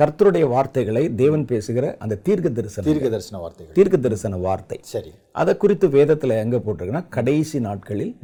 [0.00, 3.74] கர்த்தருடைய வார்த்தைகளை தேவன் பேசுகிற அந்த தீர்க்க தரிசனம் தீர்க்க தரிசன வார்த்தைகள்.
[3.74, 4.78] தீர்க்க தரிசன வார்த்தை.
[4.92, 5.10] சரி.
[5.32, 8.14] அதை குறித்து வேதத்துல எங்க போட்டிருக்குன்னா கடைசி நாட்களில்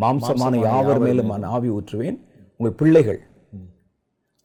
[0.00, 2.18] மாம்சமான யாவர் மேலும் ஆவி ஊற்றுவேன்.
[2.56, 3.20] உங்கள் பிள்ளைகள்.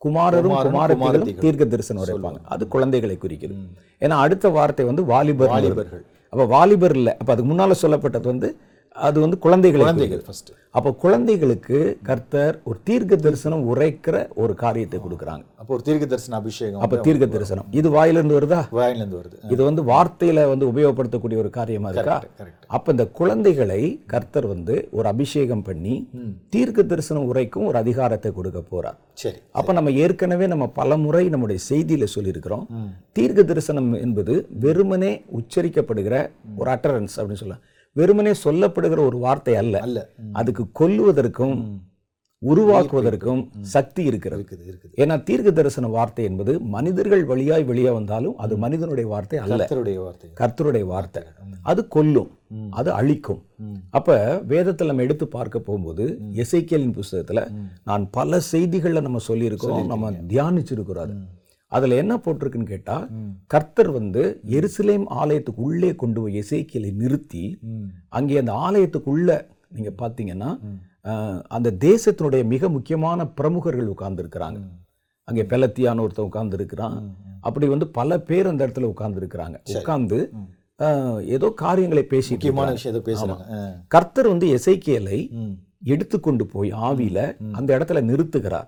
[0.02, 3.56] குமாரரும் குமாரத்திகளும் தீர்க்க தரிசனம் உரைப்பாங்க அது குழந்தைகளை குறிக்குது.
[4.00, 6.04] ஏன்னா அடுத்த வார்த்தை வந்து வாலிபர் வாலிபர்கள்.
[6.30, 7.10] அப்ப வாலிபர் இல்ல.
[7.20, 8.50] அப்ப அதுக்கு முன்னால சொல்லப்பட்டது வந்து
[8.96, 9.84] அது வந்து குழந்தைகளை.
[9.86, 11.78] குழந்தைகள் ஃபர்ஸ்ட் அப்போ குழந்தைகளுக்கு
[12.08, 15.44] கர்த்தர் ஒரு தீர்க்க தரிசனம் உரைக்கிற ஒரு காரியத்தை கொடுக்குறாங்க.
[15.62, 18.62] அப்போ ஒரு தீர்க்க தரிசன அபிஷேகம் அப்ப தீர்க்க தரிசனம் இது வாயிலிருந்து வருதா?
[18.80, 19.38] வாயிலிருந்து வருது.
[19.54, 22.18] இது வந்து வார்த்தையில வந்து உபயோகப்படுத்தக்கூடிய ஒரு காரியமா இருக்கா?
[22.78, 23.82] அப்ப இந்த குழந்தைகளை
[24.14, 25.96] கர்த்தர் வந்து ஒரு அபிஷேகம் பண்ணி
[26.56, 28.98] தீர்க்க தரிசனம் உரைக்கும் ஒரு அதிகாரத்தை கொடுக்க போறார்.
[29.24, 32.66] சரி அப்ப நம்ம ஏற்கனவே நம்ம பலமுறை நம்முடைய செய்தியில சொல்லியிருக்கிறோம்.
[33.20, 36.16] தீர்க்க தரிசனம் என்பது வெறுமனே உச்சரிக்கப்படுகிற
[36.62, 37.64] ஒரு அட்டரன்ஸ் அப்படின்னு சொல்லலாம்.
[37.96, 39.80] வெறுமனே சொல்லப்படுகிற ஒரு வார்த்தை அல்ல.
[39.80, 40.10] அல்ல.
[40.32, 41.56] அதுக்கு கொல்லுவதற்கும்
[42.42, 44.44] உருவாக்குவதற்கும் சக்தி இருக்கிறது.
[44.98, 49.56] ஏன்னா தீர்க்க தரிசன வார்த்தை என்பது மனிதர்கள் வழியாய் வெளியே வந்தாலும் அது மனிதனுடைய வார்த்தை அல்ல.
[49.56, 50.30] கர்த்தருடைய வார்த்தை.
[50.40, 51.24] கர்த்தருடைய வார்த்தை.
[51.62, 52.32] அது கொல்லும்.
[52.70, 53.42] அது அழிக்கும்.
[53.90, 57.40] அப்ப வேதத்துல நம்ம எடுத்து பார்க்க போகும்போது எசைக்கியலின் புஸ்தகத்துல
[57.84, 61.16] நான் பல செய்திகள்ல நம்ம சொல்லியிருக்கிறோம் நம்ம தியானிச்சிருக்கிறோம்.
[61.74, 62.96] அதுல என்ன போட்டிருக்குன்னு கேட்டா
[63.48, 67.44] கர்த்தர் வந்து எருசலேம் ஆலயத்துக்கு உள்ளே கொண்டு போய் எசேக்கியலை நிறுத்தி
[68.10, 69.30] அங்கே அந்த ஆலயத்துக்குள்ள
[69.70, 70.50] நீங்க பார்த்தீங்கன்னா
[71.52, 74.60] அந்த தேசத்தினுடைய மிக முக்கியமான பிரமுகர்கள் உட்கார்ந்துருக்கிறாங்க.
[75.28, 76.96] அங்கே பெலத்தியான ஒருத்தன் உட்கார்ந்து இருக்கிறான்
[77.42, 80.20] அப்படி வந்து பல பேர் அந்த இடத்துல உட்கார்ந்து இருக்கிறாங்க உட்கார்ந்து
[81.30, 82.70] ஏதோ காரியங்களை பேசிட்டு முக்கியமான.
[82.72, 83.44] விஷயத்தை பேசுறாங்க.
[83.56, 83.60] ஆ.
[83.88, 85.54] கர்த்தர் வந்து எசைக்கியலை ம்.
[85.84, 88.68] எடுத்துக்கொண்டு போய் ஆவியில அந்த இடத்துல நிறுத்துகிறார்.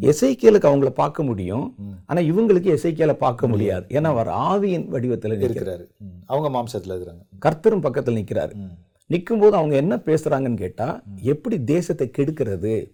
[0.00, 1.74] எசைக்கியலுக்கு அவங்கள பார்க்க முடியும்.
[2.06, 3.86] ஆனா இவங்களுக்கு எசைக்கியலை பார்க்க முடியாது.
[3.88, 5.86] ஏன்னா அவர் ஆவியின் வடிவத்துல நிற்கிறார் இருக்கிறாரு.
[6.26, 7.46] அவங்க மாம்சத்துல இருக்கிறாங்க.
[7.46, 8.54] கர்த்தரும் பக்கத்துல நிக்கிறாரு.
[8.54, 8.70] ம்.
[9.12, 12.90] நிக்கும்போது அவங்க என்ன பேசுறாங்கன்னு கேட்டா எப்படி தேசத்தை கெடுக்கிறது?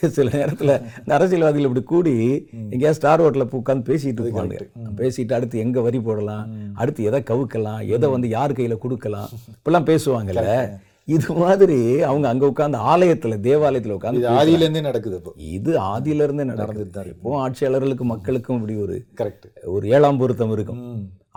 [0.08, 4.58] சில நேரத்துல இந்த அரசியல்வாதிகள் இப்படி கூடி எங்கேயாவது ஸ்டார் ஹோட்டல்ல உட்காந்து பேசிட்டு இருப்பாங்க.
[4.96, 6.50] பேசிட்டு அடுத்து எங்க வரி போடலாம்?
[6.74, 7.86] அடுத்து எதை கவுக்கலாம்?
[7.86, 9.28] எதை வந்து யார் கையில கொடுக்கலாம்?
[9.28, 10.78] இப்பெல்லாம் பேசுவாங்கல்ல.
[11.08, 15.32] இது மாதிரி அவங்க அங்க உட்கார்ந்து ஆலயத்துல தேவாலயத்துல இது உட்கார்ந்து ஆதியில இருந்தே நடக்குது இப்போ.
[15.56, 20.80] இது ஆதியில இருந்தே நடந்துட்டு தான் இப்போ ஆட்சியாளர்களுக்கும் மக்களுக்கும் இப்படி ஒரு கரெக்ட் ஒரு ஏழாம் பொருத்தம் இருக்கும்.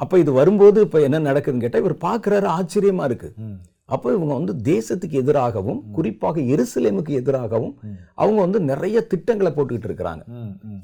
[0.04, 3.30] அப்ப இது வரும்போது இப்ப என்ன நடக்குதுன்னு கேட்டா இவர் பார்க்கறாரு ஆச்சரியமா இருக்கு.
[3.96, 7.74] அப்போ இவங்க வந்து தேசத்துக்கு எதிராகவும் குறிப்பாக எருசலேமுக்கு எதிராகவும்
[8.22, 10.24] அவங்க வந்து நிறைய திட்டங்களை போட்டுக்கிட்டு இருக்கிறாங்க.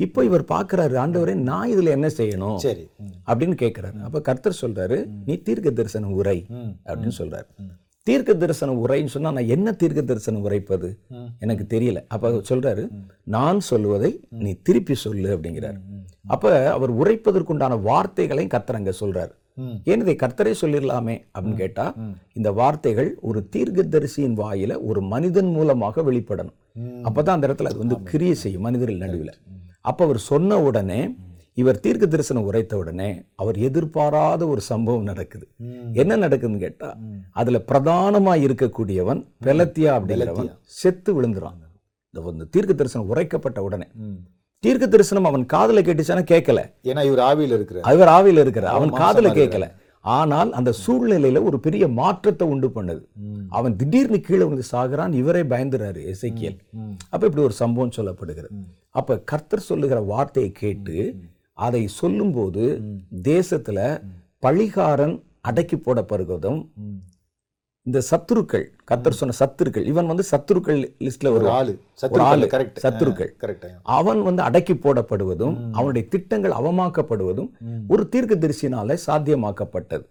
[0.06, 2.86] இப்போ இவர் பார்க்கறாரு ஆண்டவரே நான் இதுல என்ன செய்யணும் சரி.
[3.30, 6.38] அப்படின்னு கேட்கிறாரு அப்ப கர்த்தர் சொல்றாரு நீ தீர்க்க தரிசனம் உரை
[6.88, 7.48] அப்படின்னு சொல்றாரு.
[8.06, 11.00] தீர்க்க தரிசனம் உரைன்னு சொன்னா நான் என்ன தீர்க்க தரிசனம் உரைப்பது.
[11.40, 12.04] எனக்கு தெரியல.
[12.08, 12.90] அப்ப சொல்றாரு
[13.24, 15.78] நான் சொல்லுவதை நீ திருப்பி சொல்லு அப்படிங்கிறாரு.
[16.28, 19.32] அப்ப அவர் உரைப்பதற்குண்டான வார்த்தைகளையும் சொல்றாரு.
[19.54, 19.72] ம்.
[19.84, 21.22] ஏன் இதை கர்த்தரே சொல்லிடலாமே?
[21.40, 21.94] அப்படின்னு கேட்டா
[22.34, 26.54] இந்த வார்த்தைகள் ஒரு தீர்க்கதரிசியின் வாயில ஒரு மனிதன் மூலமாக வெளிப்படணும்.
[26.80, 29.34] அப்பதான் அந்த இடத்துல அது வந்து கிரியை செய்யும் மனிதர்கள் நடுவில்.
[29.82, 31.16] அப்ப அவர் சொன்ன உடனே
[31.58, 35.46] இவர் தீர்க்க தரிசனம் உரைத்த உடனே அவர் எதிர்பாராத ஒரு சம்பவம் நடக்குது.
[35.94, 36.90] என்ன நடக்குதுன்னு கேட்டா
[37.32, 40.50] அதுல பிரதானமா இருக்கக்கூடியவன் பெலத்தியா அப்படிங்கிறவன்
[40.82, 41.58] செத்து விழுந்துறான்.
[42.34, 43.88] இந்த தீர்க்க தரிசனம் உரைக்கப்பட்ட உடனே.
[44.64, 47.84] தீர்க்க தரிசனம் அவன் காதுல கேட்டுச்சானா கேட்கல ஏன்னா இவர் ஆவியில் இருக்கிறார்.
[47.84, 49.42] அவர் ஆவியில் இருக்கிற அவன் காதுல இருக்கிறார்.
[49.42, 49.68] கேட்கல
[50.06, 53.02] ஆனால் அந்த சூழ்நிலையில ஒரு பெரிய மாற்றத்தை உண்டு பண்ணுது.
[53.50, 56.58] அவன் திடீர்னு கீழே வந்து சாகுறான் இவரே பயந்துறாரு எசேக்கியேல்.
[56.74, 56.94] ம்.
[57.10, 58.52] அப்ப இப்படி ஒரு சம்பவம் சொல்லப்படுகிறது.
[58.92, 60.98] அப்ப கர்த்தர் சொல்லுகிற வார்த்தையை கேட்டு
[61.58, 62.64] அதை சொல்லும்போது
[63.24, 63.80] தேசத்துல
[64.42, 66.68] பழிகாரன் அடக்கி போடப்படுவதும்.
[67.82, 71.80] இந்த சத்துருக்கள் கர்த்தர் சொன்ன சத்துருக்கள் இவன் வந்து சத்துருக்கள் லிஸ்ட்ல ஒரு ஆளு.
[72.24, 72.46] ஆளு.
[72.46, 73.30] கரெக்ட் சத்துருக்கள்.
[73.42, 77.50] கரெக்ட் அவன் வந்து அடக்கி போடப்படுவதும் அவனுடைய திட்டங்கள் அவமாக்கப்படுவதும்
[77.88, 80.06] ஒரு தீர்க்க தரிசினால சாத்தியமாக்கப்பட்டது.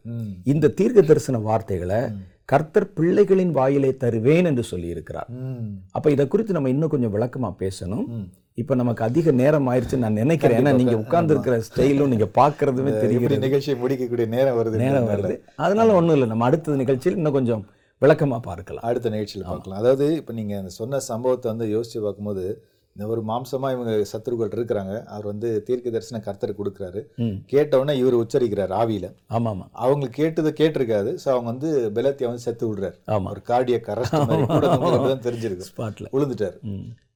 [0.44, 2.00] இந்த தீர்க்க தரிசன வார்த்தைகளை
[2.48, 5.68] கர்த்தர் பிள்ளைகளின் வாயிலே தருவேன் என்று சொல்லி இருக்கிறார் ம்.
[5.90, 8.07] அப்ப இதை குறித்து நம்ம இன்னும் கொஞ்சம் விளக்கமா பேசணும்.
[8.59, 10.59] இப்ப நமக்கு அதிக நேரம் ஆயிடுச்சு நான் நினைக்கிறேன்.
[10.61, 13.38] ஏன்னா நீங்க உட்கார்ந்து இருக்கிற ஸ்டைலும் நீங்க பாக்குறதுமே தெரிகிறது.
[13.38, 15.35] நிகழ்ச்சியை முடிக்கக்கூடிய நேரம் வருது நேரம் வருது.
[15.57, 16.28] அதனால ஒண்ணும் இல்லை.
[16.28, 17.64] நம்ம அடுத்த நிகழ்ச்சியில் இன்னும் கொஞ்சம்
[18.02, 18.85] விளக்கமா பார்க்கலாம்.
[18.85, 19.78] அடுத்த நிகழ்ச்சியில் பார்க்கலாம்.
[19.78, 22.44] அதாவது இப்போ நீங்கள் அந்த சொன்ன சம்பவத்தை வந்து யோசிச்சு பார்க்கும்போது
[22.96, 25.04] இந்த ஒரு மாம்சமா இவங்க சத்துருக்கள் இருக்கிறாங்க.
[25.04, 27.00] அவர் வந்து தீர்க்க தரிசன கர்த்தர் கொடுக்குறாரு.
[27.46, 29.07] கேட்டவுடனே இவர் உச்சரிக்கிறார் ஆவியில.
[29.30, 31.11] ஆமா ஆமா அவங்களுக்கு கேட்டதை கேட்டிருக்காது.
[31.24, 32.96] ஸோ அவங்க வந்து பெலத்தியா வந்து செத்து விடுறாரு.
[33.07, 33.28] ஆமா.
[33.30, 36.57] ஒரு கார்டிய கரஸ்ட் மாதிரி கூட நம்மளுக்கு தான் தெரிஞ்சிருக்கு ஸ்பாட்ல விழுந்துட்டார்.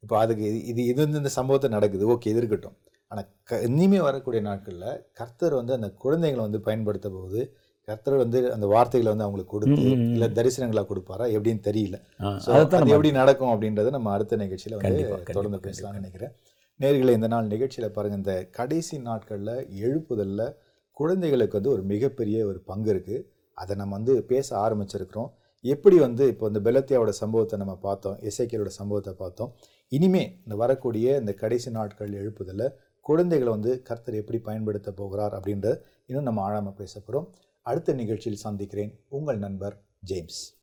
[0.03, 2.11] இப்போ அதுக்கு இது- இது இந்த சம்பவத்தை நடக்குது.
[2.11, 2.77] ஓகே இது இருக்கட்டும்.
[3.11, 7.43] ஆனால் க இனிமே வரக்கூடிய நாட்களில் கர்த்தர் வந்து அந்த குழந்தைங்களை வந்து பயன்படுத்த போகுது.
[7.89, 9.83] கர்த்தர் வந்து அந்த வார்த்தைகளை வந்து அவங்களுக்கு கொடுத்து.
[10.15, 11.27] இல்லை தரிசனங்களா கொடுப்பாரா?
[11.37, 11.97] எப்படின்னு தெரியல.
[12.45, 15.03] ஸோ அது எப்படி நடக்கும் அப்படின்றத நம்ம அடுத்த நிகழ்ச்சியில் வந்து
[15.37, 16.33] தொடர்ந்து பேசலாம்னு நினைக்கிறேன்.
[16.81, 19.55] நேர்களை இந்த நாள் நிகழ்ச்சியில் பாருங்கள் இந்த கடைசி நாட்களில்
[19.87, 20.47] எழுப்புதலில்
[20.97, 23.25] குழந்தைகளுக்கு வந்து ஒரு மிகப்பெரிய ஒரு பங்கு இருக்குது
[23.59, 25.31] அதை நம்ம வந்து பேச ஆரம்பிச்சிருக்கிறோம்.
[25.65, 29.51] எப்படி வந்து இப்போ இந்த பெலத்தியாவோட சம்பவத்தை நம்ம பார்த்தோம் எசைக்கியலோட சம்பவத்தை பார்த்தோம்.
[29.93, 32.75] இனிமே இந்த வரக்கூடிய இந்த கடைசி நாட்கள் எழுப்புதலில்
[33.07, 35.75] குழந்தைகளை வந்து கர்த்தர் எப்படி பயன்படுத்த போகிறார் அப்படின்றத
[36.09, 37.27] இன்னும் நம்ம ஆழமாக பேச போகிறோம்
[37.69, 39.01] அடுத்த நிகழ்ச்சியில் சந்திக்கிறேன்.
[39.09, 40.58] உங்கள் நண்பர் ஜேம்ஸ்.